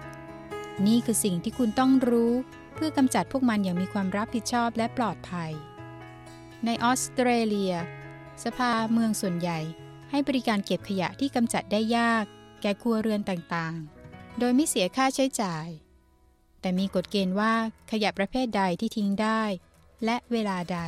[0.87, 2.33] นี่คือสิ่งที่คุณต้องรู้
[2.75, 5.53] เพื่อกำจัดพวกมันอย่างมีความรับผิดชอบและปลอดภัย
[6.65, 7.75] ในออสเตรเลีย
[8.45, 9.61] สภาเมืองส่วนใหญ่
[10.17, 12.25] ให้บริการเก็บขยะที่กำจัดได้ยาก
[12.63, 15.67] แก่ครัวเรือนต่างๆ โดยไม่เสียค่าใช้จ่าย
[16.61, 17.55] แต่มีกฎเกณฑ์ว่า
[17.91, 19.43] ขยะประเภทใดที่ทิ้งได้
[20.05, 20.81] และเวลาใด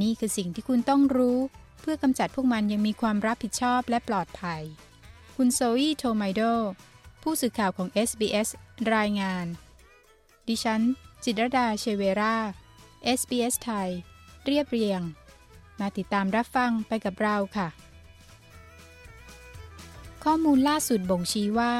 [0.00, 1.38] นี่คือสิ่งที่คุณต้องรู้
[1.80, 4.62] เพื่อกำจัดพวกมันยังมีความรับผิดชอบและปลอดภัย
[5.36, 6.40] คุณโซอีโทไมโด
[7.22, 8.48] ผู้สื่อข่าวของ SBS
[8.94, 9.46] รายงาน
[10.48, 10.80] ดิฉัน
[11.24, 12.36] จิตรดาเชเวรา
[13.18, 13.88] SBS ไทย
[14.46, 15.02] เรียบเรียง
[15.80, 17.68] มาติดตามรับฟังไปกับเราค่ะ
[20.24, 21.72] ข้อมูลล่าสุดบ่งชี้ว่า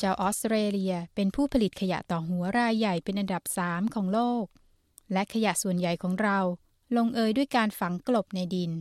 [0.00, 4.44] ชาวออสเตรเลียเป็นผู้ผลิตขยะต่อหัวรายใหญ่เป็นอันดับ 3 ของโลก
[5.12, 6.38] และขยะส่วนใหญ่ของเรา
[6.96, 8.72] ลงเอยด้วยการฝังกลบในดิน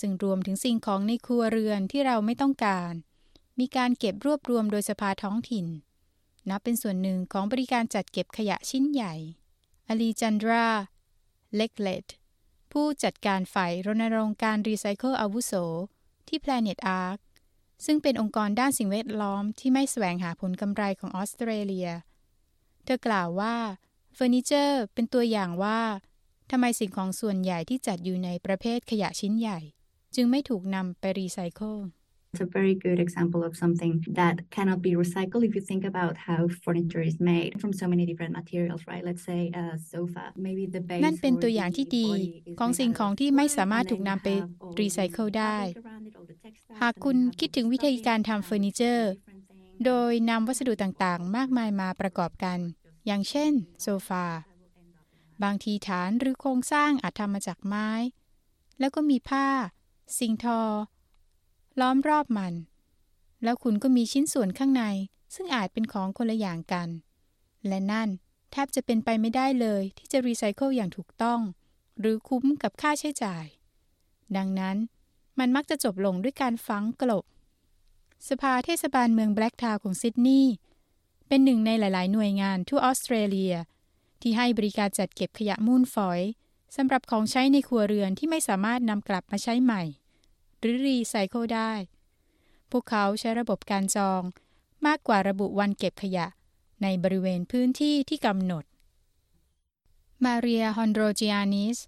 [0.00, 2.92] ซึ่งรวมถึงสิ่งของในครัวเรือนที่เราไม่ต้องการ
[3.58, 5.66] มีการเก็บรวบรวมโดยสภาท้องถิ่น
[6.48, 9.14] นับเป็นส่วนหนึ่งของบริการจัดเก็บขยะชิ้นใหญ่
[9.88, 10.68] อลีจันดรา
[11.56, 12.06] เล็กเลต
[12.72, 15.52] ผู้จัดการฝ่ายรณรงค์การรีไซเคิลอาวุโส
[16.28, 17.18] ที่ Planet Ark
[17.84, 21.88] ซึ่งเป็นองค์กรด้านสิ่งแวดล้อมที่ไม่แสวงหาผลกำไรของออสเตรเลีย
[22.84, 23.56] เธอกล่าวว่า
[24.14, 25.80] เฟอร์นิเจอร์เป็นตัวอย่างว่า
[26.50, 29.58] ทำไมสิ่งของส่วนใหญ่ที่จัดอยู่ในประเภทขยะชิ้นใหญ่
[30.14, 31.76] จึงไม่ถูกนำไปรีไซเคิล
[32.34, 36.16] It's a very good example of something that cannot be recycled if you think about
[36.16, 39.04] how furniture is made from so many different materials, right?
[39.04, 42.06] Let's say a sofa, maybe the base นั่นเป็นตัวอย่างที่ดี
[42.60, 44.28] ของสิ่งของที่ไม่สามารถถูกนำไป
[44.80, 45.58] รีไซเคิลได้
[46.82, 49.10] หากคุณคิดถึงวิธีการทำเฟอร์นิเจอร์
[49.84, 52.58] โดยนำวัสดุต่างๆ มากมายมาประกอบกัน
[53.06, 54.26] อย่างเช่นโซฟา
[55.42, 57.88] บางทีฐานหรือโครงสร้างอาจทำมาจากไม้
[58.80, 59.48] แล้วก็มีผ้า
[60.18, 60.60] สิ่งทอ
[61.80, 62.54] ล้อมรอบมัน
[63.42, 64.84] แล้วคุณก็มีชิ้นส่วนข้างใน
[65.34, 66.88] ซึ่งอาจเป็นของคนละอย่างกัน
[67.66, 68.08] และนั่น
[68.52, 71.40] แทบจะเป็นไปไม่ได้เลยที่จะรีไซเคิลอย่างถูกต้อง
[72.00, 73.44] หรือคุ้มกับค่าใช้จ่าย
[74.36, 74.76] ดังนั้น
[75.38, 77.24] มันมักจะจบลงด้วยการฝังกลบ
[78.28, 80.54] สภาเทศบาลเมืองแบล็กทาวของซิดนีย์
[81.28, 83.54] เป็นหนึ่งในหลาย ๆ หน่วยงานทั่วออสเตรเลีย
[84.20, 86.20] ที่ให้บริการจัดเก็บขยะมูลฝอย
[86.76, 89.82] สำหรับของใช้ในครัวเรือนที่ไม่สามารถนำกลับมาใช้ใหม่
[90.62, 91.72] หรือรีไซเคิลได้
[92.70, 94.22] พวกเขาใช้ระบบการจอง
[94.86, 96.26] มากกว่าระบุวันเก็บขยะ
[96.82, 98.64] ในบริเวณพื้นที่ที่กำหนด
[100.24, 101.78] มาเรียฮอนโดรจิอานิส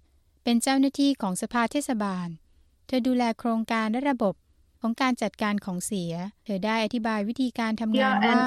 [0.43, 2.27] เป็นเจ้าหน้าที่ของสภาเทศบาล
[2.85, 4.35] เธอดูแลโครงการและระบบ
[4.85, 6.13] ของการจัดการของเสีย
[6.45, 8.41] เธอได้อธิบายวิธีการทำงานว่า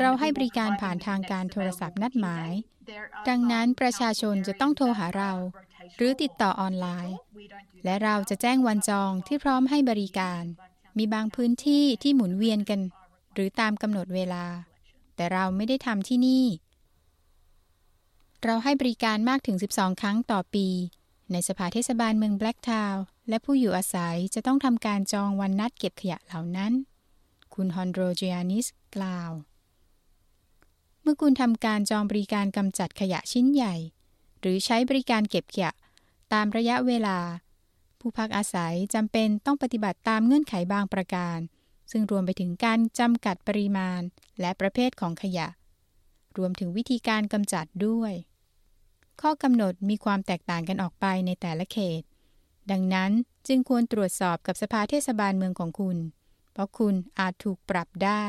[0.00, 2.50] เราให้บริการผ่านทางการโทรศัพท์นัดหมาย
[3.28, 5.32] ดังนั้นประชาชนจะต้องโทรหาเรา
[5.96, 7.16] หรือติดต่อออนไลน์
[7.84, 10.42] และเราจะแจ้งวันจองที่พร้อมให้บริการ
[10.98, 12.80] มีบางพื้นที่ที่หมุนเวียนกัน
[13.34, 14.44] หรือตามกำหนดเวลา
[15.16, 16.44] แต่เราไม่ได้ทำที่นี่
[18.44, 20.68] เราให้บริการมากถึง 12 ครั้งต่อปี
[21.32, 26.72] ในสภาเทศบาลเมืองแบล็กทาวน์และผู้อยู่อาศัยจะต้องทำการจองวันนัดเก็บขยะเหล่านั้น
[27.54, 28.66] คุณฮอนโดรจิอานิส
[28.96, 29.30] กล่าว
[31.02, 33.74] เมื่อคุณทำการจองบริการกำจัดขยะชิ้นใหญ่
[34.40, 35.72] หรือใช้บริการเก็บขยะ
[36.32, 37.18] ตามระยะเวลา
[37.98, 41.38] ผู้พักอาศัยจำเป็นต้องปฏิบัติตามเงื่อนไขบางประการ
[41.90, 44.00] ซึ่งรวมไปถึงการจำกัดปริมาณ
[44.40, 45.48] และประเภทของขยะ
[46.36, 48.12] รวมถึงวิธีการกำจัดด้วย
[49.20, 52.02] ข้อกำหนดมีความแตกต่างกันออกไปในแต่ละเขต
[52.70, 53.10] ดังนั้น
[53.46, 55.96] จึงควรตรวจสอบกับสภาเทศบาลเมืองของคุณ
[56.52, 58.26] เพราะคุณอาจถูกปรับได้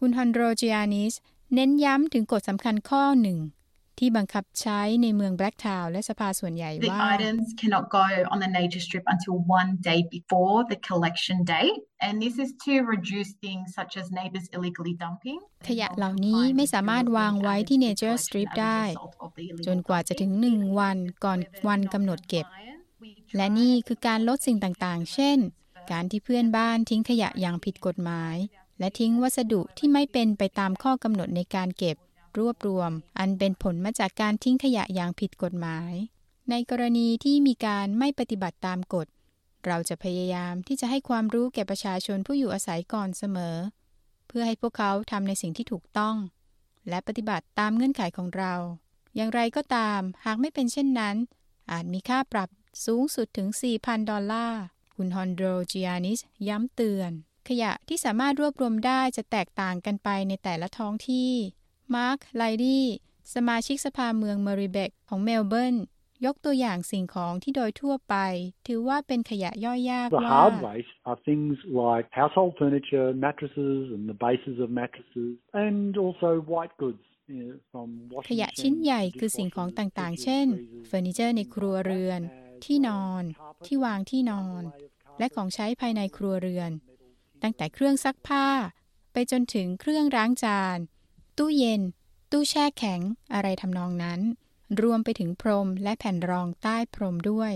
[0.00, 1.14] คุณฮอนโดรจิอานิส
[1.54, 3.38] เน้นย้ำถึงกฎสำคัญข้อหนึ่ง
[3.98, 11.38] ที่บังคับใช้ในเมืองแบล็กทาวน์และสภาส่วนใหญ่ว่า The items cannot go on the nature strip until one day before the collection
[11.54, 18.50] date and this is to reduce things such as neighbors illegally dumping ขยะเหล่านี้ไม่สามารถวางไว้ที่ Nature Strip
[18.60, 18.80] ได้
[19.66, 22.46] จนกว่าจะถึงหนึ่งวันก่อนวันกำหนดเก็บ
[23.36, 25.38] และนี่คือการลดสิ่งต่างๆ เช่น
[25.92, 28.36] การที่เพื่อนบ้านทิ้งขยะอย่างผิดกฎหมาย
[28.78, 31.96] และทิ้งวัสดุที่ไม่เป็นไปตามข้อกำหนดในการเก็บ
[32.38, 35.92] รวบรวม อันเป็นผลมาจากการทิ้งขยะอย่างผิดกฎหมาย
[36.50, 39.06] ในกรณีที่มีการไม่ปฏิบัติตามกฎ
[39.66, 43.56] เราจะพยายามที่จะให้ความรู้แก่ประชาชนผู้อยู่อาศัยก่อนเสมอ
[44.28, 46.16] เพื่อให้พวกเขาทำในสิ่งที่ถูกต้อง
[46.88, 48.54] และปฏิบัติตามเงื่อนไขของเรา
[49.16, 51.16] อย่างไรก็ตามหากไม่เป็นเช่นนั้น
[51.70, 52.48] อาจมีค่าปรับ
[52.86, 54.62] สูงสุดถึง 4,000 ดอลลาร์
[54.96, 57.10] คุณฮอนโดรจิอานิสย้ำเตือน
[57.48, 61.32] ขยะที่สามารถรวบรวมได้จะแตกต่างกันไปในแต่ละท้องที่
[61.96, 62.84] มาร์คไลดี้
[63.34, 65.76] สมาชิกสภาเมืองเมริเบกของเมลเบิร์น
[66.26, 68.14] ยกตัวอย่างสิ่งของที่โดยทั่วไป
[68.66, 74.68] ถือว่าเป็นขยะย่อยยาก ว่า The hard waste are things like household furniture, mattresses and the bases of
[74.80, 75.32] mattresses
[75.64, 77.04] and also white goods.
[77.28, 80.46] you know, from ข washing ยะชิ้น machines, ใหญ่คือสิ่งของต่างๆ เช่น
[80.86, 82.20] เฟอร์นิเจอร์ในครัวเรือน
[82.64, 83.22] ที่นอน
[83.66, 84.62] ที่วางที่นอน
[85.18, 86.70] และของใช้ภายในครัวเรือน
[87.42, 88.46] ตั้งแต่เครื่องซักผ้า
[89.12, 90.78] ไปจนถึงเครื่องล้างจาน
[91.38, 91.82] ตู้เย็น
[92.32, 93.00] ตู้แช่แข็ง
[93.34, 94.20] อะไรทำนองนั้น
[94.82, 97.52] รวมไปถึงพรมและแผ่นรองใต้พรมด้วย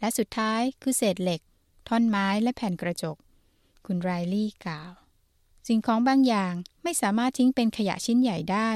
[0.00, 1.40] และสุดท้ายคือเศษเหล็ก
[1.88, 3.16] ท่อนไม้และแผ่นกระจก
[3.86, 4.92] คุณไรลี่กล่าว
[5.68, 8.70] สิ่งของบางอย่างไม่สามารถทิ้งเป็นขยะชิ้นใหญ่ได้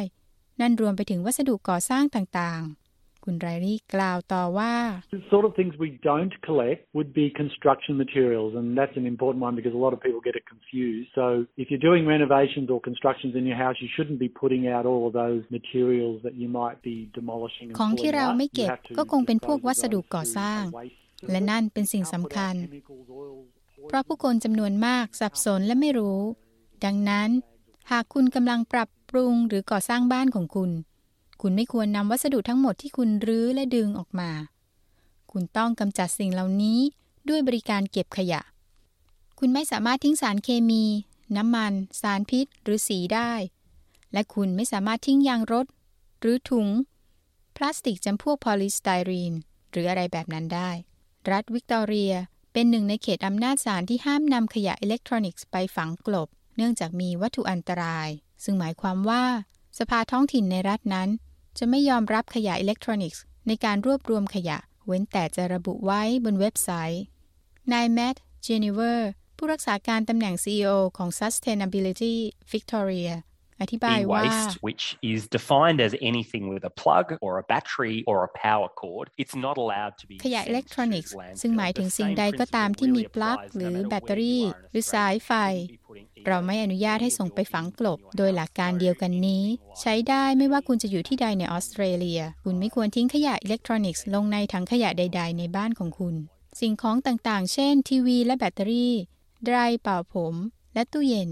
[0.61, 2.84] นั่นรวมไปถึงวัสดุก่อสร้างต่างๆ
[3.25, 4.73] คุณไรลี่กล่าวต่อว่า
[5.19, 9.41] The sort of things we don't collect would be construction materials, and that's an important
[9.47, 11.09] one because a lot of people get it confused.
[11.19, 11.25] So,
[11.63, 15.03] if you're doing renovations or constructions in your house, you shouldn't be putting out all
[15.09, 18.37] of those materials that you might be demolishing and ของที่ pulling เรา out.
[18.39, 20.97] ไม่ You เก็บ have to ก็คงเป็นพวก dispose of วัสดุ those ก่อ to สร้าง a waste
[21.31, 21.49] และ service.
[21.51, 23.45] นั่นเป็นสิ่งสำคัญ Chemicals, oils,
[23.89, 26.21] เพราะผู้คนจำนวนมากสับสนและไม่รู้
[26.85, 27.29] ดังนั้น
[27.91, 30.71] หากคุณกำลังปรับปรุงหรือก่อสร้างบ้านของคุณ
[31.41, 34.31] คุณไม่ควรนำวัสดุทั้งหมดที่คุณรื้อและดึงออกมา
[35.33, 36.81] คุณต้องกำจัดสิ่งเหล่านี้
[37.29, 38.41] ด้วยบริการเก็บขยะ
[39.39, 40.85] คุณไม่สามารถทิ้งสารเคมี
[41.37, 43.33] น้ำมัน สารพิษ หรือสีได้
[44.13, 45.67] และคุณไม่สามารถทิ้งยางรถ
[46.21, 46.69] หรือถุง
[47.57, 49.33] พลาสติกจำพวกพอลิสไตรีน
[49.71, 50.71] หรืออะไรแบบนั้นได้
[51.31, 52.15] รัฐวิกตอเรีย
[52.53, 58.09] เป็นหนึ่งในเขตอำนาจศาลที่ห้ามนำขยะอิเล็กทรอนิกส์ไปฝังกลบ เนื่องจากมีวัตถุอันตราย
[58.45, 59.25] ซึ่งหมายความว่า
[59.79, 61.09] สภาท้องถิ่นในรัฐนั้น
[61.59, 67.03] จะไม่ยอมรับขยะอิเล็กทรอนิกส์ ในการรวบรวมขยะ เว้นแต่จะระบุไว้บนเว็บไซต์
[67.73, 72.15] นายแมตต์เจนิเวอร์ผู้รักษาการตำแหน่ง CEO ของ Sustainability
[72.53, 73.13] Victoria
[73.65, 78.31] อธิบายว่า e-waste, which is defined as anything with a plug or a battery or a
[78.47, 85.31] power cord, it's not allowed to be ขยะอิเล็กทรอนิกส์ซึ่งหมายถึงสิ่งใดก็ตามที่มีปลั๊กหรือแบตเตอรี่ หรือสายไฟ
[86.27, 89.45] เราไม่อนุญาตให้ส่งไปฝังกลบ โดยหลักการเดียวกันนี้
[89.81, 96.15] ใช้ได้ไม่ว่าคุณจะอยู่ที่ใดในออสเตรเลีย คุณไม่ควรทิ้งขยะอิเล็กทรอนิกส์ลงในถังขยะใด ๆ ในบ้านของคุณ
[96.61, 98.95] สิ่งของต่างๆ เช่น ทีวี และแบตเตอรี่
[99.45, 100.35] ไดร์เป่าผม
[100.75, 101.31] และตู้เย็น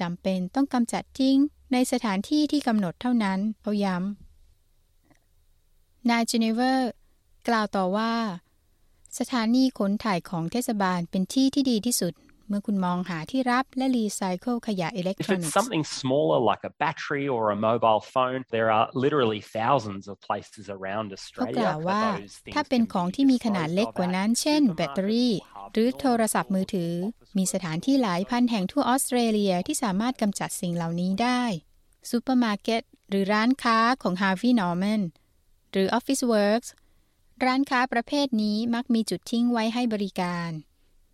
[0.00, 1.38] จำเป็นต้องกำจัดทิ้ง
[1.72, 6.90] ในสถานที่ที่กำหนดเท่านั้นเขาย้ำนายเจเนเวอร์
[7.48, 8.14] กล่าวต่อว่า
[9.18, 12.12] สถานีขนถ่ายของเทศบาลเป็นที่ที่ดีที่สุด
[12.48, 18.68] เมื่อคุณมองหาที่รับและรีไซเคิลขยะอิเล็กท If รอนิ it's กส์ something smaller like a battery or a mobile phone, there
[18.76, 22.54] are literally thousands of places around Australia that เขากล่าวว่าthose things can be disposed of at
[22.54, 25.32] ถ้าเป็นของที่มีขนาดเล็กกว่านั้น เช่น แบตเตอรี่
[25.72, 26.92] หรือโทรศัพท์มือถือ
[27.36, 31.42] มีสถานที่หลายพันแห่งทั่วออสเตรเลียที่สามารถกำจัดสิ่งเหล่านี้ได้
[32.10, 35.02] ซูเปอร์มาร์เก็ตหรือร้านค้าของ Harvey Norman
[35.72, 36.68] หรือ Officeworks
[37.44, 40.50] ร้านค้าประเภทนี้มักมีจุดทิ้งไว้ให้บริการ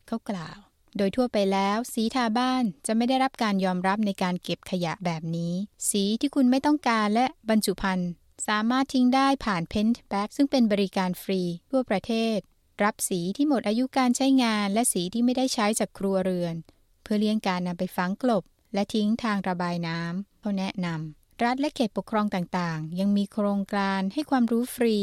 [0.07, 0.59] เขากล่าว
[0.97, 5.55] โดยทั่วไปแล้ว สีทาบ้านจะไม่ได้รับการยอมรับในการเก็บขยะแบบนี้
[5.91, 8.11] สีที่คุณไม่ต้องการและบรรจุภัณฑ์
[8.49, 12.39] สามารถทิ้งได้ผ่านเพนท์แบ็กซึ่งเป็นบริการฟรีทั่วประเทศ
[12.85, 16.55] รับสีที่หมดอายุการใช้งานและสีที่ไม่ได้ใช้จากครัวเรือน
[17.03, 24.97] เพื่อเลี่ยงการนำไปฝังกลบ และทิ้งทางระบายน้ำเขาแนะนำรัฐและเขตปกครองต่างๆ ยังมีโครงการให้ความรู้ฟรี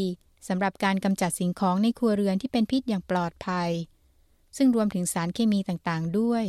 [0.47, 3.69] สำหรับการกำจัดสิ่งของในครัวเรือนที่เป็นพิษอย่างปลอดภัย
[4.57, 6.43] ซึ่งรวมถึงสารเคมีต่างๆ ด้วย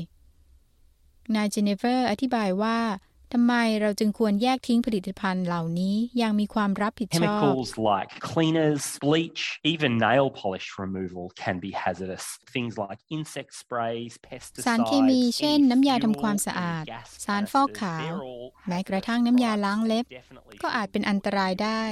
[1.34, 2.78] นายเจเนเฟอร์อธิบายว่า
[3.34, 9.42] ทำไมเราจึงควรแยกทิ้งผลิตภัณฑ์เหล่านี้อย่างมีความรับผิดชอบ Chemicals like cleaners, bleach,
[9.72, 12.24] even nail polish removal can be hazardous.
[12.54, 14.12] Things like insect sprays,
[14.66, 16.84] สารเคมี pesticides, เช่นน้ำยาทำความสะอาด
[17.24, 18.12] สารฟอกขาว
[18.68, 20.04] แม้กระทั่งน้ำยาล้างเล็บ
[20.62, 21.84] ก็อาจเป็นอันตรายได้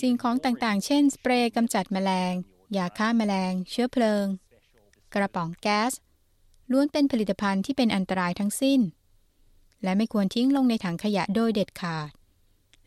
[0.00, 2.34] สิ่งของต่างๆ เช่น สเปรย์กำจัดแมลง
[2.76, 4.26] ยาฆ่าแมลง เชื้อเพลิง
[5.14, 5.92] กระป๋องแก๊ส
[6.70, 8.80] ล้วนเป็นผลิตภัณฑ์ที่เป็นอันตรายทั้งสิ้น
[9.82, 12.10] และไม่ควรทิ้งลงในถังขยะโดยเด็ดขาด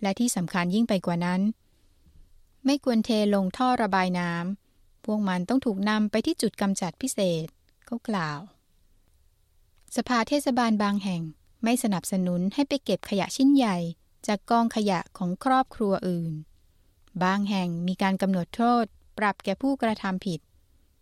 [0.02, 1.42] และที่สำคัญยิ่งไปกว่านั้น
[2.66, 7.48] ไม่ควรเทลงท่อระบายน้ำพวกมันต้องถูกนำไปที่จุดกำจัดพิเศษ
[7.86, 8.40] เขากล่าว
[9.96, 11.22] สภาเทศบาลบางแห่ง
[11.63, 13.78] ไม่สนับสนุนให้ไปเก็บขยะชิ้นใหญ่
[14.28, 16.34] จากกองขยะของครอบครัวอื่น
[17.24, 18.86] บางแห่งมีการกำหนดโทษ
[19.18, 20.40] ปรับแก่ผู้กระทำผิด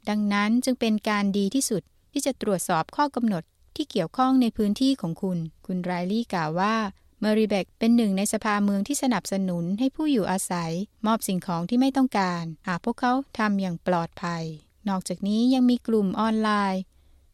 [0.10, 3.44] ดังนั้นจึงเป็นการดีที่สุดที่จะตรวจสอบข้อกำหนด
[3.76, 6.76] ที่เกี่ยวข้องในพื้นที่ของคุณ คุณไรลี่กล่าวว่า
[7.20, 10.72] เมอริเบกเป็นหนึ่งในสภาเมืองที่สนับสนุนให้ผู้อยู่อาศัย
[11.06, 14.44] มอบสิ่งของที่ไม่ต้องการ หากพวกเขาทำอย่างปลอดภัย
[14.90, 16.82] นอกจากนี้ยังมีกลุ่มออนไลน์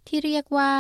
[0.07, 0.73] ที่เรียกว่า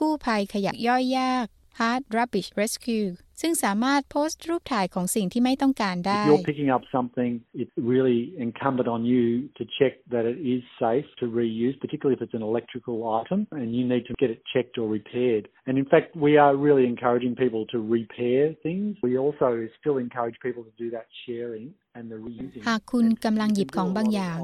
[0.00, 1.46] กู้ภัยขยะย่อยยาก
[1.78, 3.08] Hard Rubbish Rescue
[3.40, 9.24] ซึ่งสามารถโพสต์รูปถ่ายของสิ่งที่ไม่ต้องการได้ If you're picking up something, it's really incumbent on you
[9.58, 13.68] to check that it is safe to reuse, particularly if it's an electrical item, and
[13.76, 15.44] you need to get it checked or repaired.
[15.68, 18.88] And in fact, we are really encouraging people to repair things.
[19.08, 22.62] We also still encourage people to do that sharing and the reusing.
[22.68, 24.38] หากคุณกำลังหยิบของบางอย่าง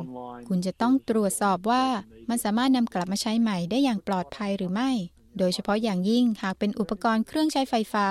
[0.48, 1.84] คุณจะต้องตรวจสอบว่า
[2.30, 4.90] มันสามารถนำกลับมาใช้ใหม่ได้อย่างปลอดภัยหรือไม่
[5.38, 8.08] โดยเฉพาะอย่างยิ่งหากเป็นอุปกรณ์เครื่องใช้ไฟฟ้า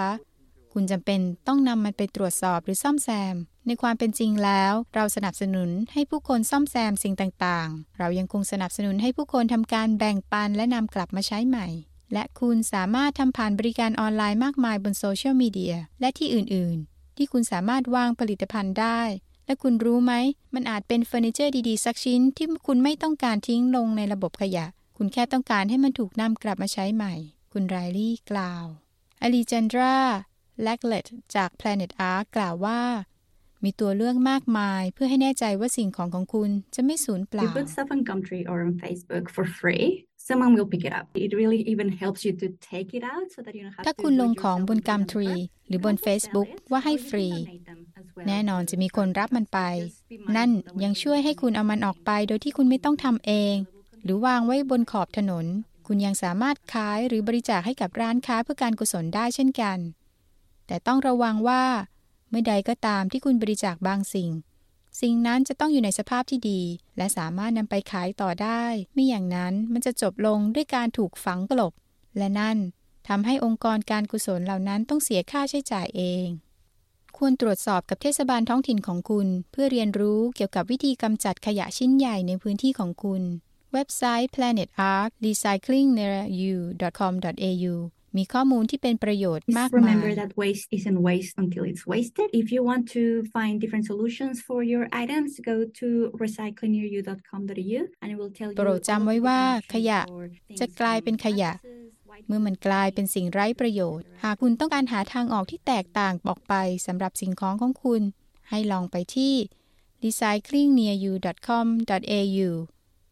[0.73, 3.35] คุณจำเป็นต้องนำมันไปตรวจสอบหรือซ่อมแซม
[3.67, 11.67] ในความเป็นจริงแล้ว เราสนับสนุนให้ผู้คนซ่อมแซมสิ่งต่างๆ เรายังคงสนับสนุนให้ผู้คนทำการแบ่งปันและนำกลับมาใช้ใหม่
[12.13, 19.01] และคุณสามารถทำผ่านบริการออนไลน์มากมายบนโซเชียลมีเดียและที่อื่น ๆ ที่คุณสามารถวางผลิตภัณฑ์ได้
[19.45, 20.13] และคุณรู้ไหม
[20.53, 24.65] มันอาจเป็นเฟอร์นิเจอร์ดี ๆ สักชิ้นที่คุณไม่ต้องการทิ้งลงในระบบขยะ
[24.97, 27.13] คุณแค่ต้องการให้มันถูกนำกลับมาใช้ใหม่
[27.53, 28.65] คุณไรลี่กล่าว
[29.21, 29.97] อลีจันดรา
[30.63, 32.81] แลกเลตจาก Planet Ark กล่าวว่า
[33.63, 39.85] มีตัวเลือกมากมายเพื่อให้แน่ใจว่าสิ่งของของคุณจะไม่สูญเป You ล่า put stuff on Gumtree or on Facebook for free,
[40.27, 41.05] someone will pick it up.
[41.25, 43.93] It really even helps you to take it out so that you don't have ถ้า
[43.95, 45.67] to คุณ do ล it งของ yourself บน with กัม your ทรี number.
[45.67, 47.27] หรือบน Facebook ว่าให้ฟรี
[48.27, 49.59] แน่นอนจะมีคนรับมันไป
[50.37, 50.51] นั่น
[50.83, 53.55] ยังช่วยให้คุณเอามันออกไปโดยที่คุณไม่ต้องทำเอง
[54.03, 55.45] หรือวางไว้บนขอบถนน
[55.87, 59.77] คุณยังสามารถขายหรือบริจาคให้กับร้านค้าเพื่อการกุศลได้เช่นกัน
[60.67, 61.63] แต่ต้องระวังว่า
[62.29, 64.29] เมื่อใดก็ตามที่คุณบริจาคบางสิ่ง
[65.01, 66.61] สิ่งนั้นจะต้องอยู่ในสภาพที่ดี
[66.97, 68.63] และสามารถนำไปขายต่อได้
[68.93, 71.73] ไม่อย่างนั้นมันจะจบลงด้วยการถูกฝังกลบ
[72.17, 72.57] และนั่น
[73.07, 76.27] ทำให้องค์กรการกุศลเหล่านั้นต้องเสียค่าใช้จ่ายเอง
[77.17, 83.23] ควรตรวจสอบกับเทศบาลท้องถิ่นของคุณ เพื่อเรียนรู้เกี่ยวกับวิธีกำจัดขยะชิ้นใหญ่ในพื้นที่ของคุณ
[83.73, 87.75] เว็บไซต์ Planet Ark recyclingnearyou.com.au
[88.17, 92.27] มีข้อมูลที่เป็นประโยชน์มาก Just มาย remember that waste isn't waste until it's wasted.
[92.41, 93.03] If you want to
[93.35, 95.87] find different solutions for your items, go to
[96.23, 99.39] recyclingnearyou.com.au and it will tell you โปรดจำไว้ว่า
[99.73, 101.51] ขยะ things จะกลายเป็นขยะ
[102.27, 106.53] เมื่อมันกลายเป็นสิ่งไร้ประโยชน์ หากคุณต้องการหาทางออกที่แตกต่างออกไป
[106.87, 108.01] สำหรับสิ่งของของคุณ
[108.49, 109.35] ให้ลองไปที่
[110.03, 112.49] recyclingnearyou.com.au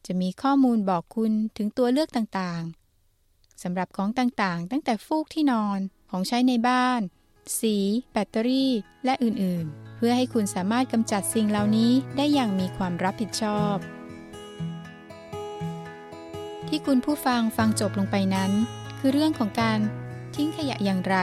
[0.06, 7.02] จะมีข้อมูลบอกคุณถึงตัวเลือกต่างๆสำหรับของต่างๆ ตั้งแต่ฟูกที่นอนของใช้ในบ้าน
[7.60, 7.76] สี
[8.12, 8.72] แบตเตอรี่
[9.06, 13.76] และอื่นๆ เพื่อให้คุณสามารถกำจัดสิ่งเหล่านี้ได้อย่างมีความรับผิดชอบ
[16.68, 18.52] ที่คุณผู้ฟังฟังจบลงไปนั้น
[19.00, 19.80] คือเรื่องของการ
[20.36, 21.18] ทิ้งขยะอย่างไร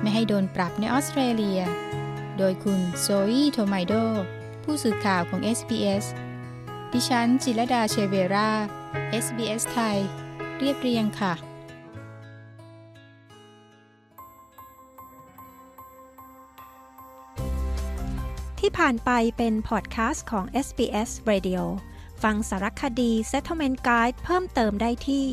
[0.00, 1.60] ไม่ให้โดนปรับในออสเตรเลีย
[2.38, 3.92] โดยคุณโซอีโทไมโด
[4.64, 6.06] ผู้สื่อข่าวของ SBS
[6.96, 8.50] ดิฉัน จิรดาเชเวรา
[9.24, 9.98] SBS ไทย
[10.58, 11.32] เรียบเรียงค่ะ
[18.58, 21.62] ที่ผ่านไปเป็นพอดแคสต์ของ SBS Radio
[22.22, 25.24] ฟังสารคดี Settlement Guide เพิ่มเติมได้ที่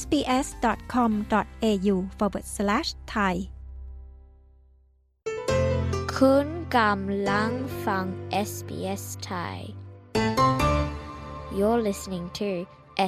[0.00, 3.34] sbs.com.au forward slash thai
[6.16, 7.50] คุณกำลัง
[7.84, 8.04] ฟัง
[8.50, 9.58] SBS Thai
[11.58, 12.50] You're listening to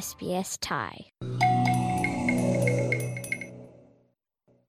[0.05, 0.93] SBS Thai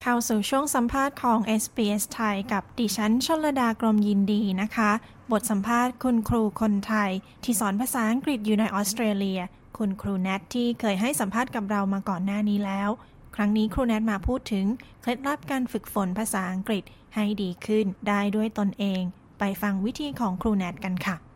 [0.02, 4.92] เข้าสู่ช่วงสัมภาษณ์ของ SBS ไทยกับดิฉันชลดากรมยินดีนะคะ
[5.32, 7.12] บทสัมภาษณ์คุณครูคนไทย
[7.44, 9.40] ที่สอนภาษาอังกฤษอยู่ในออสเตรเลีย
[9.78, 12.90] คุณครูแนทที่เคยให้สัมภาษณ์กับเรามาก่อนหน้านี้แล้ว
[13.36, 14.66] ครั้งนี้ครูแนทมาพูดถึง
[15.02, 16.84] เคล็ดลับการฝึกฝนภาษาอังกฤษ
[17.16, 19.02] ให้ดีขึ้นได้ด้วยตนเอง
[19.40, 21.31] ไปฟังวิธีของครูแนทกันค่ะ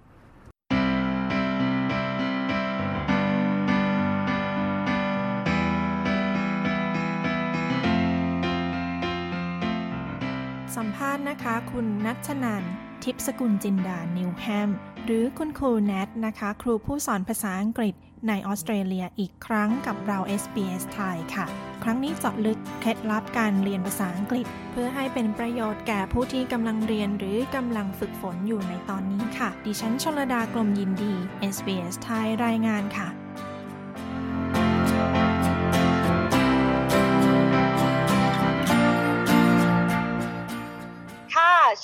[11.16, 12.63] าษณ์นะคะ คุณนัชนัน
[13.03, 14.70] ทิพสกุลจินดา นิวแฮม
[15.05, 17.95] หรือคุณครูแนทนะคะ ครูผู้สอนภาษาอังกฤษ
[18.28, 21.45] ในออสเตรเลียอีกครั้งกับเรา SBS ไทยค่ะ
[21.84, 31.13] ครั้งนี้เจาะลึกเคล็ดลับการเรียนภาษาอังกฤษ เพื่อให้เป็นประโยชน์แก่ผู้ที่กำลังเรียนหรือกำลังฝึกฝนอยู่ในตอนนี้ค่ะ ดิฉันชลดากลมยินดี
[31.55, 33.07] SBS ไทยรายงานค่ะ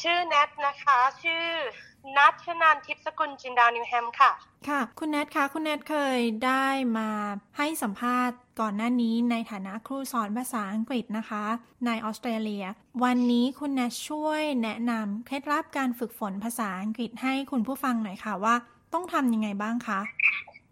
[0.01, 1.45] ชื่อแนทนะคะ ชื่อ
[2.17, 4.31] นัทชนานทิพสกุลจินดานิวแฮมค่ะ
[4.67, 6.67] ค่ะ คุณแนทคะ คุณแนทเคยได้
[6.97, 7.09] มา
[7.57, 11.43] ให้สัมภาษณ์ก่อนหน้านี้ในฐานะครูสอนภาษาอังกฤษนะคะ
[11.85, 12.65] ในออสเตรเลีย
[13.03, 18.55] วันนี้คุณแนทช่วยแนะนำเคล็ดลับการฝึกฝนภาษาอังกฤษให้คุณผู้ฟังหน่อยค่ะว่า
[18.93, 19.99] ต้องทำยังไงบ้างคะ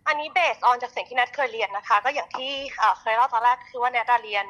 [0.08, 2.52] อันนี้เบสออนจากสิ่งที่แนทเคยเรียนนะคะ ก็อย่างที่
[3.00, 4.46] เคยเล่าตอนแรกคือว่าแนทเรียน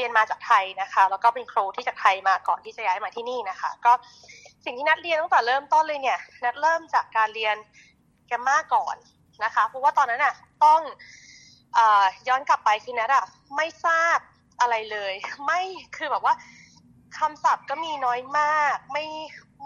[0.00, 3.92] เรียนมาจากไทยนะคะ แล้วก็เป็นครูที่จากไทยมาก่อนที่จะย้ายมาที่นี่นะคะ ก็
[4.64, 7.56] สิ่งที่นัดเรียนตั้งแต่เริ่มต้นเลยเนี่ย นัดเริ่มจากการเรียน
[8.26, 8.96] แกมมาก่อน
[9.44, 10.34] นะคะ เพราะว่าตอนนั้นน่ะ
[10.64, 10.80] ต้อง
[11.78, 11.80] อ
[12.28, 13.24] ย้อนกลับไปคือนัดอะ
[13.56, 14.18] ไม่ทราบ
[14.60, 15.14] อะไรเลย
[15.46, 15.60] ไม่
[15.96, 16.34] คือแบบว่า
[17.18, 19.04] คำศัพท์ก็มีน้อยมาก ไม่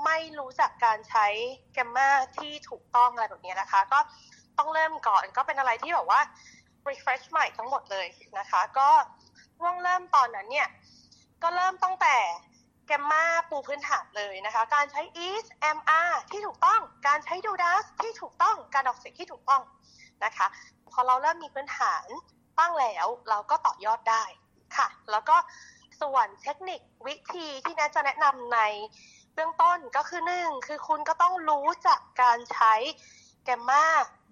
[0.05, 1.27] ไม่รู้จักการใช้
[1.73, 3.99] แกมมาที่ถูกต้องอะไรแบบนี้นะคะ ก็
[4.59, 6.21] ต้องเริ่มก่อนก็เป็นอะไรที่แบบว่า
[6.89, 8.07] refresh ใหม่ทั้งหมดเลย
[8.39, 8.89] นะคะ ก็
[9.59, 10.69] ช่วงเริ่มตอนนั้นเนี่ย
[11.43, 12.17] ก็เริ่มตั้งแต่
[12.87, 19.63] แกมมาปูพื้นฐานเลยนะคะ การใช้ is am are ที่ถูกต้อง การใช้ do does ที่ถูกต้อง การออกเสียงที่ถูกต้อง
[20.25, 20.47] นะคะ
[20.93, 22.07] พอเราเริ่มมีพื้นฐาน
[22.59, 24.25] ตั้งแล้วเราก็ต่อยอดได้
[24.77, 25.37] ค่ะ แล้วก็
[26.01, 28.61] ส่วนเทคนิควิธีที่น่าจะแนะนำใน
[29.35, 32.75] เบื้องต้นก็คือหนึ่งคือคุณก็ต้องรู้จักการใช้
[33.45, 33.85] แกมมา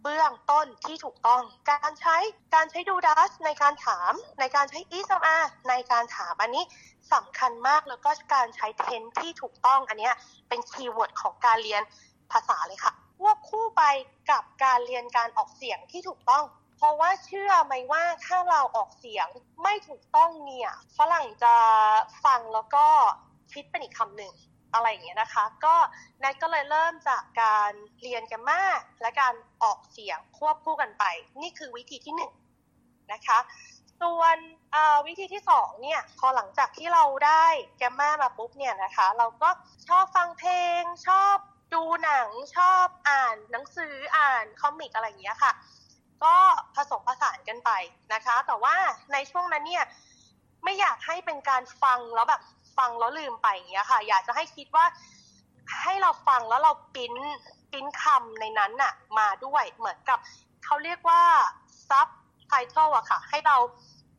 [0.02, 2.16] เบื้องต้นที่ถูกต้อง การใช้
[2.54, 6.64] การใช้ดูดัสในการถาม ในการใช้ is of are ในการถามอันนี้
[7.12, 10.10] สำคัญมากแล้วก็การใช้เทนที่ถูกต้องอันนี้
[10.48, 11.82] เป็นคีย์เวิร์ดของการเรียน
[12.32, 13.82] ภาษาเลยค่ะควบคู่ไป
[14.30, 16.44] กับการเรียนการออกเสียงที่ถูกต้อง
[16.76, 19.26] เพราะว่าเชื่อไหมว่าถ้าเราออกเสียง
[19.62, 21.54] ไม่ถูกต้องเนี่ยฝรั่งจะ
[22.24, 22.86] ฟังแล้วก็
[23.52, 24.32] คิดเป็นอีกคำหนึ่ง
[24.74, 25.74] อะไรอย่างเงี้ยนะคะ ก็
[26.22, 31.04] นายก็เลยเริ่มจากการเรียนกันมากและการออกเสียงควบคู่กันไป
[31.40, 32.32] นี่คือวิธีที่หนึ่ง
[33.12, 33.38] นะคะ
[34.00, 34.36] ส่วน
[35.06, 37.46] วิธีที่สองเนี่ยพอหลังจากที่เราได้
[37.78, 39.50] แกมมามาปุ๊บเนี่ยนะคะ เราก็
[39.88, 41.36] ชอบฟังเพลง ชอบ
[41.74, 45.52] ดูหนังชอบอ่านหนังสืออ่านคอมิกอะไรอย่างเงี้ยค่ะ
[46.24, 46.36] ก็
[46.76, 47.70] ผสมผสานกันไป
[48.14, 48.76] นะคะ แต่ว่า
[49.12, 49.84] ในช่วงนั้นเนี่ย
[50.64, 52.40] ไม่อยากให้เป็นการฟังแล้วแบบ
[52.78, 54.84] ฟังแล้วลืมไปอย่างเงี้ยค่ะ อยากจะให้คิดว่า
[55.82, 57.14] ให้เราฟังแล้วเราปริ้น
[57.72, 60.18] ปริ้นคำในนั้นน่ะ มาด้วยเหมือนกับ
[60.64, 61.22] เขาเรียกว่า
[61.88, 62.08] ซับ
[62.46, 63.56] ไทเทิลอะค่ะ ให้เรา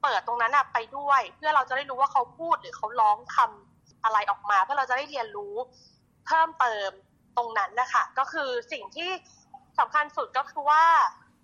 [0.02, 5.56] เปิดตรงนั้นอะไปด้วย เพื่อเราจะได้รู้ว่าเขาพูดหรือเขาร้องคำอะไรออกมา เพื่อเราจะได้เรียนรู้
[6.26, 6.90] เพิ่มเติม
[7.38, 9.12] ตรงนั้นนะคะก็คือสิ่งที่
[9.80, 10.86] สำคัญสุดก็คือว่า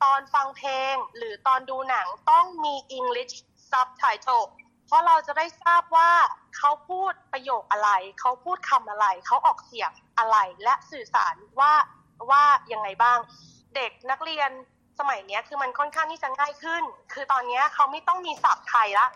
[0.03, 3.34] ตอนฟังเพลงหรือตอนดูหนังต้องมี English
[3.72, 4.45] subtitle
[4.86, 6.12] เพราะเราจะได้ทราบว่า
[6.58, 7.89] เขาพูดประโยคอะไร
[8.20, 11.74] เขาพูดคำอะไร เขาออกเสียงอะไร และสื่อสารว่า
[12.30, 12.43] ว่า
[12.74, 13.20] ยังไงบ้าง
[13.76, 14.50] เด็กนักเรียน
[15.00, 16.84] สมัยนี้คือมันค่อนข้างที่จะง่ายขึ้น
[17.14, 19.08] คือตอนนี้เขาไม่ต้องมีศัพท์ไทยละ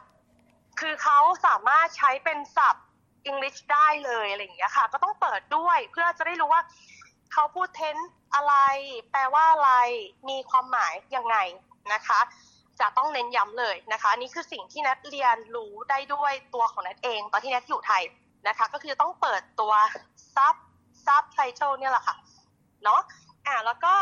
[0.79, 2.85] คือเขาสามารถใช้เป็นศัพท์
[3.25, 6.61] อังกฤษได้เลยอะไรอย่างเงี้ยค่ะ ก็ต้องเปิดด้วยเพื่อจะได้รู้ว่า
[7.33, 7.97] เขาพูดเทน
[8.35, 8.55] อะไร
[9.11, 9.71] แปลว่าอะไร
[10.29, 11.37] มีความหมายยังไง
[11.93, 12.19] นะคะ
[12.79, 18.03] จะต้องเน้นย้ำเลยนะคะนี่คือสิ่งที่นัทเรียนรู้ได้ด้วยตัวของนัทเอง ตอนที่นัทอยู่ไทย
[18.47, 19.73] นะคะ ก็คือต้องเปิดตัว
[20.35, 20.55] sub
[21.05, 22.15] subtitle เนี่ยแหละค่ะ
[22.83, 23.01] เนาะ
[23.47, 23.93] อ่าแล้วก็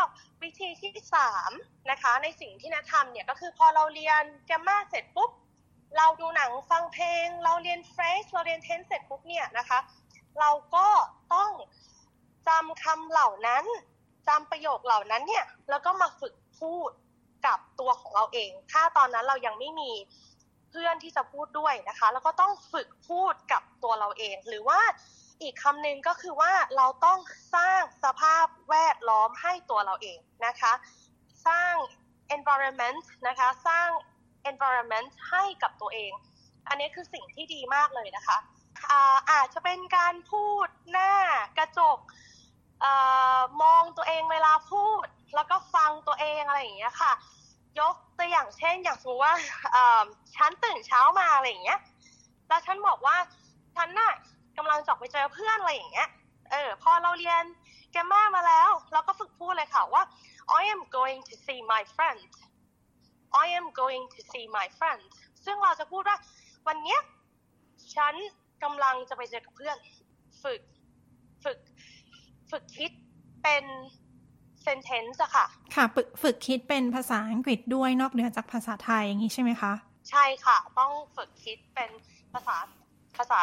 [0.42, 1.50] วิธีที่สาม
[1.90, 5.30] นะคะ ในสิ่งที่นัททำเนี่ยก็คือพอเราเรียน grammar เสร็จปุ๊บ
[5.96, 9.78] เราดูหนังฟังเพลง เราเรียน phrase เราเรียน tense เสร็จปุ๊บเนี่ยนะคะ
[10.40, 10.88] เราก็
[11.34, 11.50] ต้อง
[12.48, 13.64] จำคำเหล่านั้น
[14.28, 16.90] จำประโยคเหล่านั้นเนี่ยแล้วก็มาฝึกพูด
[17.46, 19.92] กับตัวของเราเอง ถ้าตอนนั้นเรายังไม่มี
[20.70, 24.80] เพื่อนที่จะพูดด้วยนะคะ แล้วก็ต้องฝึกพูดกับตัวเราเอง หรือว่า
[25.42, 27.18] อีกคำหนึ่งก็คือว่าเราต้อง
[27.54, 30.72] สร้างสภาพแวดล้อมให้ตัวเราเองนะคะ
[31.46, 31.74] สร้าง
[32.36, 33.88] environment นะคะ สร้าง
[34.50, 36.12] environment ให้กับตัวเอง
[36.68, 38.38] อันนี้คือสิ่งที่ดีมากเลยนะคะ
[38.90, 41.12] อาอาจจะเป็นการพูดหน้า
[41.58, 41.98] กระจก
[42.84, 42.86] อ
[43.62, 47.12] มองตัวเองเวลาพูด แล้วก็ฟังตัวเองอะไรอย่างเงี้ยค่ะ
[47.80, 49.34] ยกตัวอย่างเช่น อย่างสมมติว่า
[50.36, 51.80] ฉันตื่นเช้ามาอะไรอย่างเงี้ย
[52.48, 53.16] แล้วฉันบอกว่า
[53.76, 54.12] ฉันน่ะ
[54.56, 56.08] กำลังจะออกไปเจอเพื่อนอะไรอย่างเงี้ย
[56.50, 57.42] เออ พอเราเรียน
[57.92, 60.02] แกมมามาแล้ว เราก็ฝึกพูดเลยค่ะว่า
[60.60, 62.20] I am going to see my friend
[63.44, 65.00] I am going to see my friend
[65.44, 66.18] ซึ่งเราจะพูดว่า
[66.66, 67.00] วันเนี้ย
[67.94, 68.14] ฉัน
[68.62, 69.76] กำลังจะไปเจอกับเพื่อน
[70.42, 70.60] ฝึก
[71.44, 71.58] ฝึก
[72.50, 72.90] ฝึกคิด
[73.42, 73.64] เป็น
[74.66, 79.72] sentence อะค่ะ ค่ะฝึกฝึกคิดเป็นภาษาอังกฤษด้วยนอกเหนือจากภาษาไทยอย่างนี้ใช่ไหมคะ
[80.10, 81.90] ใช่ค่ะ ต้องฝึกคิดเป็น
[82.32, 82.56] ภาษา
[83.16, 83.42] ภาษา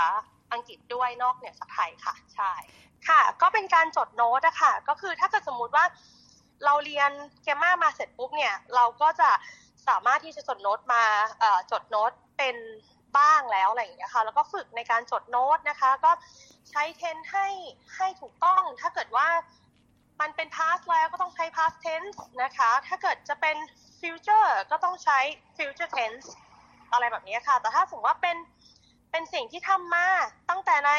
[0.53, 2.51] อังกฤษด้วยนอกเหนือจากไทยค่ะ ใช่
[3.07, 5.85] ค่ะ ก็เป็นการจดโน้ตอะค่ะ ก็คือถ้าเกิดสมมุติว่า
[6.65, 7.11] เราเรียน
[7.43, 9.29] แกมมามาเสร็จปุ๊บเนี่ย เราก็จะ
[9.87, 11.03] สามารถที่จะจดโน้ตมา
[11.71, 12.55] จดโน้ตเป็น
[13.17, 16.11] บ้างแล้วอะไรอย่างเงี้ยค่ะ แล้วก็ฝึกในการจดโน้ตนะคะ ก็
[16.69, 17.47] ใช้เทนให้
[17.95, 19.27] ให้ถูกต้อง ถ้าเกิดว่า
[20.21, 23.57] มันเป็น past แล้วก็ต้องใช้ past tense นะคะ ถ้าเกิดจะเป็น
[23.99, 25.19] future ก็ต้องใช้
[25.57, 26.27] future tense
[26.91, 28.37] อะไรแบบนี้ค่ะ แต่ถ้าสมมติว่าเป็น
[29.11, 30.07] เป็นสิ่งที่ทำมา
[30.49, 30.91] ตั้งแต่ใน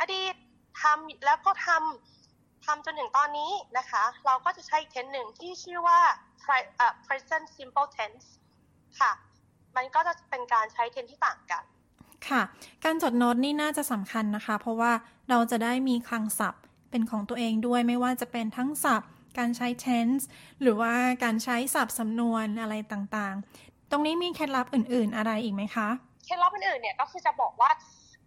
[0.00, 0.34] อดีต
[0.82, 6.00] ทำแล้วก็ทำทำจนถึงตอนนี้นะคะ เราก็จะใช้เทนหนึ่งที่ชื่อว่า
[7.06, 8.26] present simple tense
[9.00, 9.12] ค่ะ
[9.76, 11.62] มันก็จะเป็นการใช้เทนที่ต่างกัน
[12.28, 12.42] ค่ะ
[12.84, 14.92] การจดโน้ตนี่น่าจะสำคัญนะคะ เพราะว่า
[15.30, 16.62] เราจะได้มีคลังศัพท์
[16.92, 20.24] เป็นของตัวเองด้วยไม่ว่าจะเป็นทั้งศัพท์ การใช้ tense
[20.62, 20.92] หรือว่า
[21.24, 25.88] การใช้ศัพท์สำนวนอะไรต่างๆ ตรงนี้มีเคล็ดลับอื่น ๆ อะไรอีกไหมคะ
[26.26, 27.70] เคล็ดลับอื่นๆเนี่ยก็คือจะบอกว่า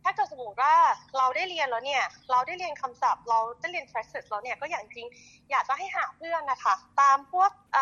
[0.03, 0.76] ถ้าเกิดสมมติว่า
[1.18, 5.07] เราได้เรียนแล้วเนี่ย เราได้เรียนคำศัพท์ เราได้เรียน phrases แล้วเนี่ยก็อย่างจริง
[5.51, 7.78] อยากจะให้หาเพื่อนนะคะ ตามพวกอ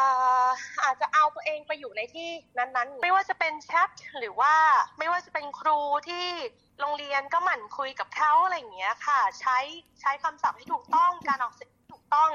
[0.45, 0.47] า
[0.83, 4.53] อาจจะเอาตัวเองไปอยู่ในที่นั้นๆ ไม่ว่าจะเป็นแชทหรือว่า
[4.99, 5.79] ไม่ว่าจะเป็นครู
[6.09, 6.27] ที่
[6.79, 9.57] โรงเรียนก็หมั่นคุยกับเขาอะไรอย่างเงี้ยค่ะ ใช้
[10.01, 12.29] ใช้คำศัพท์ให้ถูกต้องการออกเสียงถูกต้อง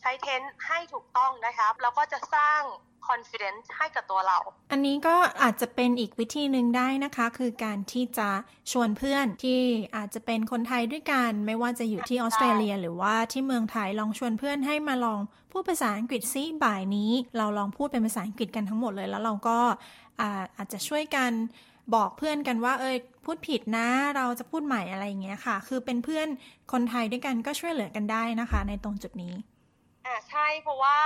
[0.00, 2.62] ใช้เทนให้ถูกต้องนะคะแล้วก็จะสร้าง
[3.08, 4.38] confidence ให้กับตัวเรา
[4.72, 8.28] อันนี้ก็อาจจะเป็นอีกวิธีหนึ่งได้นะคะ คือการที่จะ
[8.72, 9.60] ชวนเพื่อนที่
[9.96, 15.20] อาจจะเป็นคนไทยด้วยกัน ไม่ว่าจะอยู่ที่ออสเตรเลีย หรือว่าที่เมืองไทยลองชวนเพื่อนให้มาลอง
[15.52, 19.58] พูดภาษาอังกฤษซิบ่ายนี้ เราลองพูดเป็นภาษาอังกฤษกันทั้งหมดเลย แล้วเราก็
[20.20, 21.32] อาอาจจะช่วยกัน
[21.94, 26.28] บอกเพื่อนกันว่าเอยพูดผิดนะเราจะพูดใหม่อะไรอย่างเงี้ยค่ะ คือเป็นเพื่อน
[26.72, 29.34] คนไทยด้วยกันก็ช่วยเหลือกันได้นะคะ ในตรงจุดนี้
[30.06, 30.98] อ่าใช่เพราะว่า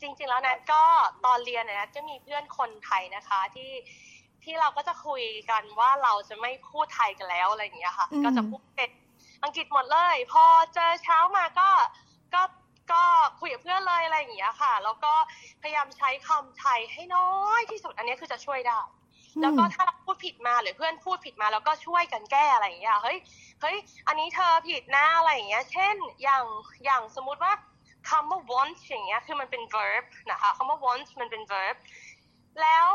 [0.00, 0.82] จริง ๆ แล้วนะก็
[1.24, 3.72] ตอนเรียนนะจะมีเพื่อนคนไทยนะคะที่
[4.44, 8.90] ที่เราก็จะคุยกันว่าเราจะไม่พูดไทยกันแล้วอะไรอย่างเงี้ยค่ะ ก็จะพูดเป็น
[9.42, 10.44] อังกฤษหมดเลย พอ
[10.74, 11.70] เจอเช้ามาก็
[12.34, 12.42] ก็
[12.92, 13.02] ก็
[13.40, 15.12] คุยกับเพื่อนเลยอะไรอย่างเงี้ยค่ะ แล้วก็
[15.62, 18.80] พยายามใช้คำไทยให้น้อยที่สุดอันนี้คือจะช่วยได้
[19.40, 23.18] แล้วก็ถ้าเราพูดผิดมาหรือเพื่อนพูดผิดมาแล้วก็ช่วยกันแก้อะไรอย่างเงี้ยเฮ้ย
[23.60, 23.76] เฮ้ย
[24.06, 26.44] อันนี้เธอผิดนะอะไรอย่างเงี้ย เช่นอย่าง
[26.84, 27.52] อย่างสมมุติว่า
[28.10, 31.76] คำว่า want อย่างเงี้ยคือมันเป็น verb นะคะคำว่า want มันเป็น verb
[32.62, 32.88] แล้ว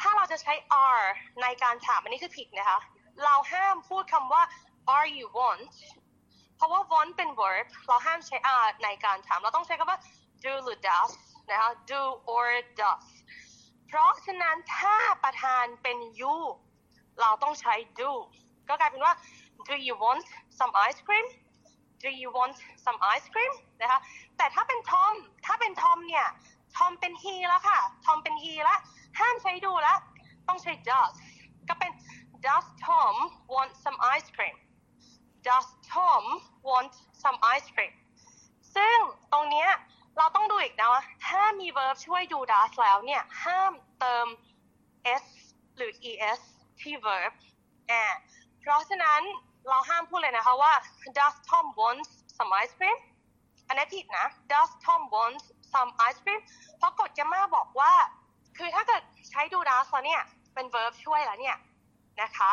[0.00, 0.52] ถ้าเราจะใช้
[0.86, 1.06] are
[1.42, 2.80] ในการถามอันนี้คือผิดนะคะ
[3.24, 4.42] เราห้ามพูดคำว่า
[4.96, 5.74] are you want
[6.56, 9.98] เพราะว่า want เป็น verb เราห้ามใช้ are ในการถาม เราต้องใช้คำว่า
[10.44, 11.12] do หรือ does
[11.50, 12.46] นะคะ do or
[12.80, 12.98] does
[13.94, 16.36] เพราะฉะนั้นถ้าประธานเป็น you
[17.20, 18.12] เราต้องใช้ do
[18.68, 19.14] ก็กลายเป็นว่า
[19.68, 20.24] do you want
[20.58, 21.26] some ice cream
[22.04, 24.00] do you want some ice cream นะคะ
[24.36, 25.14] แต่ถ้าเป็นทอม
[25.46, 26.26] ถ้าเป็นทอมเนี่ย
[26.76, 28.80] ทอมเป็น he แล้วค่ะทอมเป็น he แล้ว
[29.18, 29.98] ห้ามใช้ดูแล้ว
[30.48, 31.12] ต้องใช้ does
[31.68, 31.92] ก็เป็น
[32.46, 33.14] does Tom
[33.54, 34.56] want some ice cream
[35.48, 36.24] does Tom
[36.68, 37.94] want some ice cream
[38.76, 38.96] ซึ่ง
[39.32, 39.70] ตรงเนี้ย
[40.18, 44.26] เราต้องดูอีกนะว่าถ้ามี verb ช่วยดู does แล้วเนี่ย ห้ามเติม
[45.22, 45.24] s
[45.76, 45.92] หรือ
[46.30, 46.40] es
[46.80, 47.32] ที่ verb
[47.90, 48.04] อ่า
[48.60, 49.22] เพราะฉะนั้น
[49.68, 50.72] เราห้ามพูดเลยนะคะว่า
[51.18, 52.98] does Tom wants some ice cream
[53.66, 56.40] อันนี้ผิดนะ does Tom wants some ice cream
[56.78, 57.92] เพราะกฎแกมาบอกว่า
[58.56, 60.22] คือถ้าเกิดใช้ดู does แล้วเนี่ย
[60.54, 61.56] เป็น verb ช่วยแล้วเนี่ย
[62.22, 62.52] นะคะ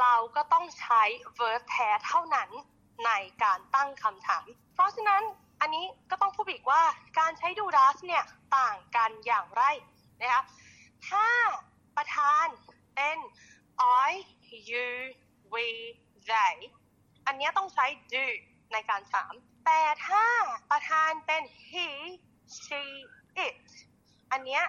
[0.00, 1.02] เราก็ต้องใช้
[1.38, 2.48] verb แท้เท่านั้น
[3.06, 3.10] ใน
[3.42, 4.44] การตั้งคำถาม
[4.74, 5.22] เพราะฉะนั้น
[5.60, 6.82] อันนี้ก็ต้องพูดอีกว่า
[7.18, 8.24] การใช้ดู does เนี่ย
[8.56, 9.62] ต่างกันอย่างไร
[10.20, 10.42] นะคะ
[11.08, 11.28] ถ้า
[11.96, 12.46] ประธาน
[12.94, 13.18] เป็น
[14.08, 14.10] I
[14.68, 14.90] you
[15.52, 15.66] we
[16.28, 16.56] they
[17.26, 18.26] อันนี้ต้องใช้ do
[18.72, 19.32] ในการถาม
[19.66, 20.24] แต่ถ้า
[20.70, 21.88] ประธานเป็น he
[22.62, 22.82] she
[23.46, 23.54] it
[24.32, 24.62] อันนี้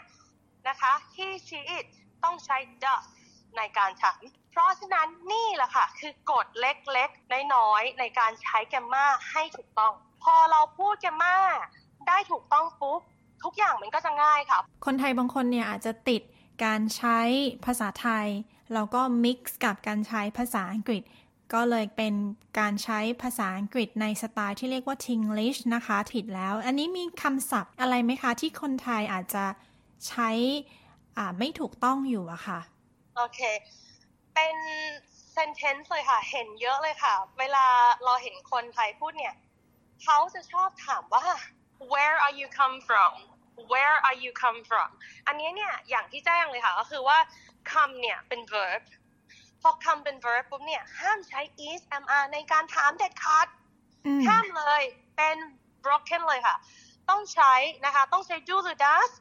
[0.68, 1.86] นะคะ he she it
[2.24, 3.04] ต้องใช้ does
[3.58, 4.22] ในการถาม
[4.52, 9.94] เพราะฉะนั้นนี่แหละค่ะ คือกฎเล็กๆ น้อยๆ ในการใช้แกมมาให้ถูกต้อง
[10.24, 11.36] พอเราพูดแกมมา
[12.08, 13.00] ได้ถูกต้องปุ๊บ
[13.44, 16.22] ทุกอย่างมันก็จะง่ายค่ะ คนไทยบางคนเนี่ยอาจจะติด
[16.66, 17.20] การใช้
[17.66, 18.28] ภาษาไทย
[18.74, 21.04] แล้วก็มิกซ์กับการใช้ภาษาอังกฤษ
[21.54, 22.14] ก็เลยเป็น
[22.60, 29.46] การใช้ภาษาอังกฤษในสไตล์ที่เรียกว่า Tinglish นะคะผิดแล้ว อันนี้มีคำศัพท์อะไรไหมคะ ที่คนไทยอาจจะ
[30.08, 30.30] ใช้
[31.40, 32.60] ไม่ถูกต้องอยู่อะค่ะ
[33.16, 33.40] โอเค
[34.36, 34.56] เป็น
[35.36, 37.66] sentence เลยค่ะ เห็นเยอะเลยค่ะ เวลา
[38.04, 39.36] เราเห็นคนไทยพูดเนี่ย
[40.04, 41.26] เขาจะชอบถามว่า
[41.94, 43.14] where are you come from
[43.72, 44.90] where are you come from
[45.28, 47.18] อันนี้เนี่ยอย่างที่แจ้งเลยค่ะ ก็คือว่า
[47.72, 48.82] คำเนี่ยเป็น verb
[49.62, 53.48] พอคำเป็น verb ปุ๊บเนี่ยห้ามใช้ is am are ในการถามเด็ดขาด
[54.28, 54.82] ห้ามเลย
[55.18, 55.38] เป็น
[55.84, 56.56] broken เลยค่ะ
[57.10, 57.54] ต้องใช้
[57.86, 59.12] นะคะ ต้องใช้ do หรือ does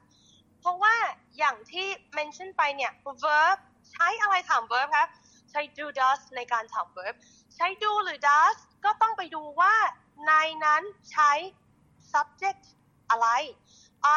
[0.60, 0.96] เพราะว่า
[1.38, 2.92] อย่างที่ mention ไปเนี่ย
[3.24, 3.56] verb
[3.92, 5.08] ใช้อะไรถาม verb ครับ
[5.50, 7.14] ใช้ do does ในการถาม verb
[7.56, 9.74] ใช้ do หรือ does ก็ต้องไปดูว่า
[10.24, 10.32] ใน
[10.64, 11.32] นั้นใช้
[12.12, 12.64] subject
[13.10, 13.28] อะไร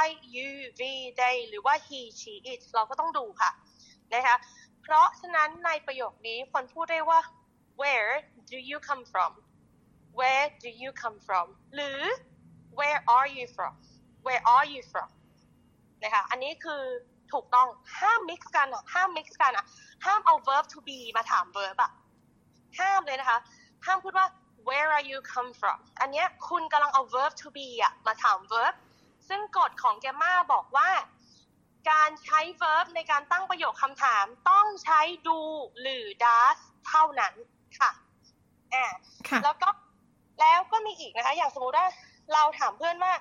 [0.04, 3.52] I you we they หรือว่า he she it เราก็ต้องดูค่ะ
[4.14, 4.38] นะคะ
[4.82, 7.20] เพราะฉะนั้นในประโยคนี้คนพูดได้ว่า
[7.82, 8.14] where
[8.52, 9.32] do you come from
[10.20, 12.02] where do you come from หรือ
[12.80, 13.74] where are you from
[14.26, 15.10] where are you from
[16.04, 16.84] นะคะอันนี้คือ
[17.34, 17.68] ถูกต้อง
[18.00, 19.66] ห้าม mix กันอะห้าม mix กันอะ
[20.06, 21.92] ห้ามเอา verb to be มาถาม verb อะ
[22.80, 23.40] ห้ามเลยนะคะ
[23.86, 24.28] ห้ามพูดว่า
[24.68, 28.74] where are you come from อันนี้คุณกำลังเอา verb to be อะมาถาม verb
[29.28, 30.90] ซึ่งกฎของแกมมาบอกว่า
[31.92, 35.40] การใช้ verb ในการตั้งประโยคคำถามต้องใช้ดู
[35.82, 36.58] หรือ does
[36.88, 37.34] เท่านั้น
[37.80, 37.92] ค่ะ
[38.74, 38.86] อ่า
[39.44, 39.70] แล้วก็
[40.42, 41.88] แล้วก็มีอีกนะคะ อย่างสมมติว่า
[42.34, 43.14] เราถามเพื่อนว่า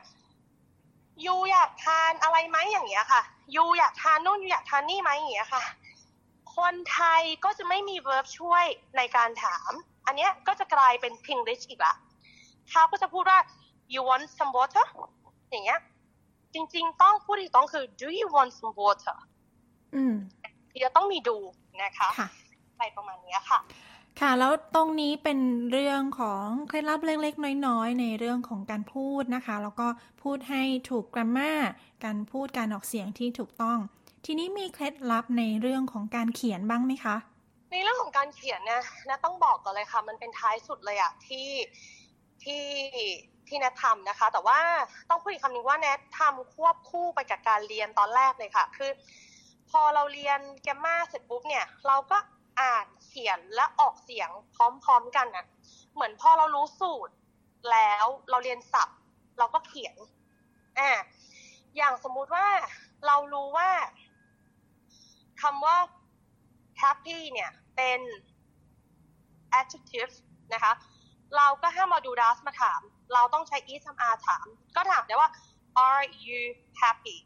[1.27, 3.23] ยูอยากทานอะไรไหมอย่างเงี้ยค่ะ
[3.57, 5.65] ยูอยากทานนู่นยูอยากทานนี่ไหมอย่างเงี้ยค่ะ
[6.57, 8.65] คนไทยก็จะไม่มี verb ช่วย
[8.97, 9.73] ในการถาม
[10.09, 11.95] อันเนี้ยก็จะกลายเป็น Pinglish อีกละ
[12.71, 13.39] เขาก็จะพูดว่า
[13.93, 14.87] you want some water
[15.51, 15.81] อย่างเงี้ย
[16.55, 19.17] จริง ๆ ต้องพูดอีกต้องคือ do you want some water
[19.95, 20.15] อืม
[20.85, 21.37] จะต้องมีดู
[21.83, 22.09] นะคะ
[22.75, 23.59] อะไรประมาณนี้ค่ะ
[24.21, 25.39] ค่ะ แล้วตรงนี้เป็น
[25.73, 29.87] เรื่องของเคล็ดลับเล็กๆ น้อยๆ ในเรื่องของการพูดนะคะ แล้วก็
[30.23, 31.53] พูดให้ถูกกราฟมา
[32.05, 33.79] การพูดการออกเสียงที่ถูกต้อง
[34.25, 37.17] ทีนี้มีเคล็ดลับในเรื่องของการเขียนบ้างไหมคะ
[37.71, 41.49] ในเรื่องของการเขียนเนี่ยนะต้องบอกก่อนเลยค่ะ มันเป็นท้ายสุดเลยอะที่
[42.45, 42.65] ที่
[43.49, 44.61] ที่แนททำนะคะ แต่ว่า
[45.11, 48.91] ต้องพูดอีกคำหนึ่งว่าแนททำควบคู่ไปกับการเรียนตอนแรกเลยค่ะ คือ
[49.71, 52.19] พอเราเรียนแกมมาเสร็จปุ๊บเนี่ย เราก็
[52.61, 55.47] อ่านเขียนและออกเสียงพร้อมๆกันนะ
[55.95, 57.15] เหมือนพอเรารู้สูตร
[57.73, 58.99] แล้วเราเรียนศัพท์
[59.39, 59.97] เราก็เขียน
[60.79, 60.91] อ่า
[61.77, 62.47] อย่างสมมุติว่า
[63.07, 63.71] เรารู้ว่า
[65.43, 65.77] คำว่า
[66.83, 68.01] happy เนี่ยเป็น
[69.61, 70.15] adjective
[70.55, 70.73] นะคะ
[71.37, 72.81] เราก็ห้ามมาดู does มาถาม
[73.15, 75.31] เราต้องใช้ is ทำ are ถาม ก็ถามได้ว่า
[75.89, 76.41] are you
[76.81, 77.17] happy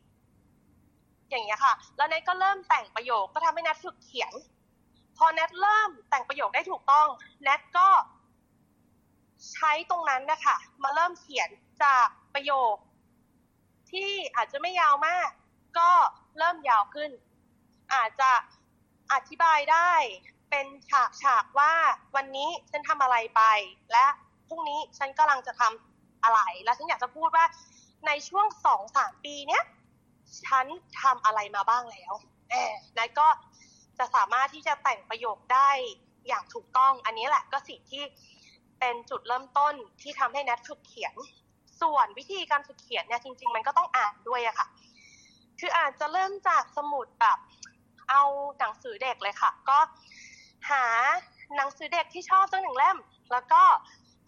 [1.30, 4.32] อย่างเงี้ยค่ะ แล้วเนทก็เริ่มแต่งประโยค ก็ทำให้นัทฝึกเขียน
[5.16, 7.08] พอแนทเริ่มแต่งประโยคได้ถูกต้อง
[7.42, 7.88] แนทก็
[9.52, 11.48] ใช้ตรงนั้นนะคะ มาเริ่มเขียน
[11.82, 12.74] จากประโยค
[13.90, 15.28] ที่อาจจะไม่ยาวมาก
[15.78, 15.90] ก็
[16.38, 17.10] เริ่มยาวขึ้น
[17.94, 18.30] อาจจะ
[19.12, 19.92] อธิบายได้
[20.50, 21.72] เป็นฉากฉากว่า
[22.16, 23.42] วันนี้ฉันทำอะไรไป
[23.92, 24.06] และ
[24.48, 27.44] พรุ่งนี้ฉันกำลังจะทำอะไร และฉันอยากจะพูดว่า
[28.06, 29.62] ในช่วงสองสามปีเนี้ย
[30.44, 30.66] ฉัน
[31.02, 32.12] ทำอะไรมาบ้างแล้ว
[32.50, 33.28] แอบแล้วก็
[33.98, 35.70] จะสามารถที่จะแต่งประโยคได้
[36.28, 38.02] อย่างถูกต้อง อันนี้แหละก็สิ่งที่
[38.80, 41.14] เป็นจุดเริ่มต้นที่ทำให้แนทฝึกเขียน
[41.80, 44.66] ส่วนวิธีการฝึกเขียนเนี่ยจริง ๆ มันก็ต้องอ่านด้วยอะค่ะ
[45.60, 47.38] คืออาจจะเริ่มจากสมุดแบบ
[48.12, 48.24] เอา
[48.58, 49.78] หนังสือเด็กเลยค่ะ ก็
[50.70, 50.84] หา
[51.56, 52.98] หนังสือเด็กที่ชอบสักหนึ่งเล่ม
[53.32, 53.62] แล้วก็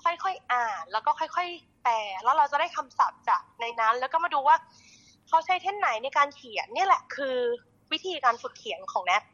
[0.05, 4.57] ค่อยๆอ่าน แล้วก็ค่อย ๆ แปลแล้วเราจะได้คำศัพท์จากในนั้น แล้วก็มาดูว่า
[5.28, 7.37] เขาใช้เท่นไหนในการเขียนนี่แหละคือ
[7.93, 9.24] วิธีการฝึกเขียนของแนท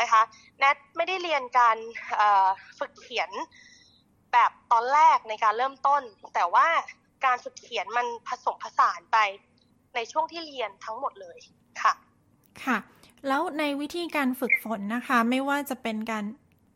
[0.00, 0.22] นะคะ
[0.58, 1.76] แนทไม่ได้เรียนการ
[2.78, 3.30] ฝึกเขียน
[4.32, 6.02] แบบตอนแรกในการเริ่มต้น
[6.34, 6.66] แต่ว่า
[7.24, 9.18] การฝึกเขียนมันผสมผสานไป
[9.94, 11.38] ในช่วงที่เรียนทั้งหมดเลย
[11.82, 11.92] ค่ะ
[12.64, 12.76] ค่ะ
[13.28, 16.24] แล้วในวิธีการฝึกฝนนะคะ ไม่ว่าจะเป็นการ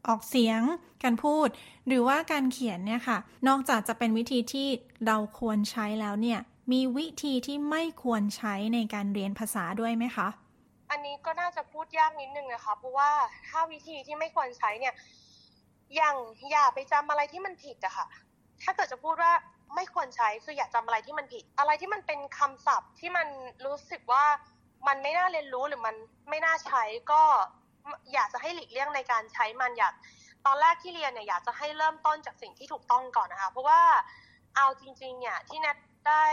[0.09, 0.61] ออกเสียง
[1.03, 1.49] การพูด
[1.87, 3.19] หรือว่าการเขียนเนี่ยค่ะ
[3.49, 4.69] นอกจากจะเป็นวิธีที่
[5.07, 6.41] เราควรใช้แล้วเนี่ย
[6.73, 10.29] มีวิธีที่ไม่ควรใช้ในการเรียนภาษาด้วยไหมคะ
[10.91, 13.11] อันนี้ก็น่าจะพูดยากนิดนึงนะคะ เพราะว่า
[13.49, 14.95] ถ้าวิธีที่ไม่ควรใช้เนี่ย
[15.97, 16.17] อย่าง
[16.51, 18.07] อย่าไปจำอะไรที่มันผิดอะคะ่ะ
[18.63, 19.33] ถ้าเกิดจะพูดว่า
[19.75, 23.27] ไม่ควรใช้คืออย่าจำอะไรที่มันผิด อะไรที่มันเป็นคำศัพท์ที่มัน
[23.67, 24.25] รู้สึกว่า
[24.87, 25.97] มันไม่น่าเรียนรู้หรือมัน
[26.30, 26.82] ไม่น่าใช้
[27.12, 27.22] ก็
[28.14, 29.95] อยากจะให้หลีกเลี่ยงในการใช้มันอยาก
[30.47, 33.80] ตอนแรกที่เรียนเนี่ยอยากจะให้เริ่มต้นจากสิ่งที่ถูกต้องก่อนนะคะ เพราะว่า
[34.57, 35.76] เอาจริงๆเนี่ยที่แนัด
[36.09, 36.24] ได้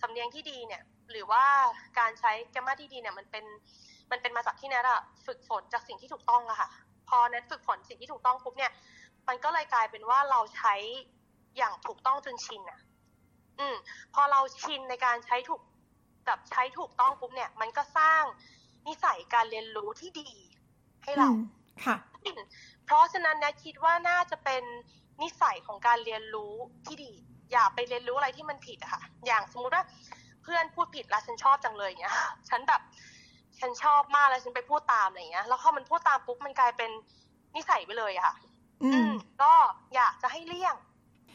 [0.00, 1.44] สำเนียงที่ดีเนี่ย หรือว่า
[1.98, 3.44] การใช้แกมมาที่ดีเนี่ยมันเป็น
[4.10, 6.68] มันเป็นมาจากที่แนทอะฝึกฝนจากสิ่งที่ถูกต้องอะค่ะ
[7.08, 8.72] พอแนทฝึกฝนสิ่งที่ถูกต้องปุ๊บเนี่ย
[9.28, 10.74] มันก็เลยกลายเป็นว่าเราใช้
[11.56, 12.80] อย่างถูกต้องจนชินอะ
[13.58, 13.74] อืม
[14.14, 15.60] พอเราชินในการใช้ถูก
[16.28, 18.22] แบบใช้ถูกต้องปุ๊บเนี่ย มันก็สร้าง
[18.88, 20.30] นิสัยการเรียนรู้ที่ดี
[21.04, 21.30] ให้เรา
[21.86, 21.96] ค่ะ
[22.84, 24.62] เพราะฉะนั้นนะคิดว่าน่าจะเป็น
[25.22, 26.54] นิสัยของการเรียนรู้
[26.86, 27.12] ที่ดี
[27.52, 29.84] อย่าไปเรียนรู้อะไรที่มันผิดอะค่ะ อย่างสมมุติว่า
[30.42, 32.14] เพื่อนพูดผิดแล้วฉันชอบจังเลยเนี้ย
[32.48, 32.80] ฉันแบบ
[33.58, 36.90] ฉันชอบมากแล้วฉันไปพูดตามอะไรเงี้ย แล้วพอมันพูดตามปุ๊บมันกลายเป็น
[37.56, 38.34] นิสัยไปเลยอะค่ะ
[38.84, 39.12] อืม
[39.42, 39.52] ก็
[39.94, 40.74] อยากจะให้เลี่ยง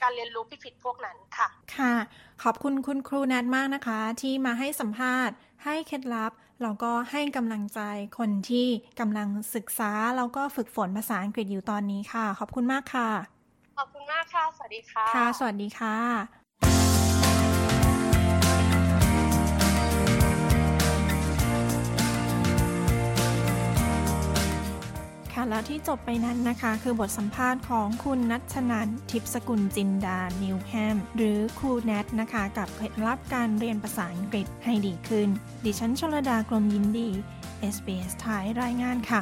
[0.04, 1.48] การเรียนรู้ผิดๆพวกนั้นค่ะ
[1.78, 1.96] ค่ะ
[2.44, 6.32] ขอบคุณคุณครูแนทมากนะคะ ที่มาให้สัมภาษณ์ ให้เคล็ดลับ
[6.64, 7.80] แล้วก็ให้กำลังใจ
[8.18, 8.68] คนที่
[9.00, 13.10] กำลังศึกษาแล้วก็ฝึกฝนภาษาอังกฤษอยู่ตอนนี้ค่ะ ขอบคุณมากค่ะ
[13.78, 16.43] ขอบคุณมากค่ะ สวัสดีค่ะ ค่ะ สวัสดีค่ะ
[25.34, 35.28] ค่ะแล้วที่จบไปนั้นนะคะ คือบทสัมภาษณ์ของคุณนัชนันทิพสกุลจินดา นิวแฮม หรือครูแนทนะคะ กับเคล็ดลับการเรียนภาษาอังกฤษให้ดีขึ้น
[35.66, 37.10] ดิฉันชลดากรมยินดี
[37.76, 39.22] SBS ไทยรายงานค่ะ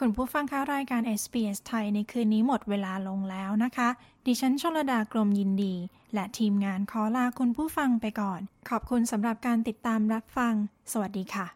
[0.00, 3.88] คุณผู้ฟังคะรายการ SBS ไทยในคืนนี้หมดเวลาลงแล้วนะคะ
[4.26, 5.74] ดิฉันชลดากรมยินดี
[6.14, 10.54] และทีมงานขอลาคุณผู้ฟังไปก่อน ขอบคุณสำหรับการติดตามรับฟัง
[10.92, 11.46] สวัสดีค่ะ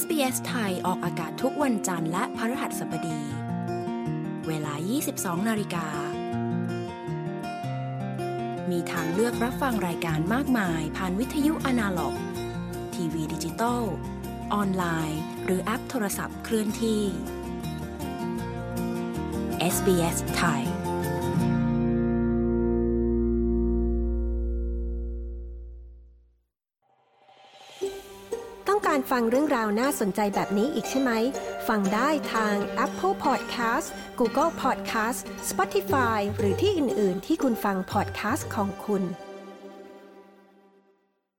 [0.00, 3.20] SBS ไทยออกอากาศทุกวันจันทร์และพฤหัสบดี
[4.48, 4.74] เวลา
[5.10, 5.86] 22 นาฬิกา
[8.70, 12.14] มีทางเลือกรับฟังรายการมากมาย ผ่านวิทยุอนาล็อก
[12.94, 13.82] ทีวีดิจิตอล
[14.54, 17.02] ออนไลน์ หรือแอปโทรศัพท์เคลื่อนที่
[19.74, 20.62] SBS ไทย
[28.68, 31.12] ต้องการฟังเรื่องราวน่าสนใจแบบนี้อีกใช่ไหม
[31.68, 33.88] ฟังได้ทาง Apple Podcast
[34.18, 35.20] Google Podcast
[35.50, 39.02] Spotify หรือที่อื่น ๆ ที่คุณฟัง podcast ของคุณ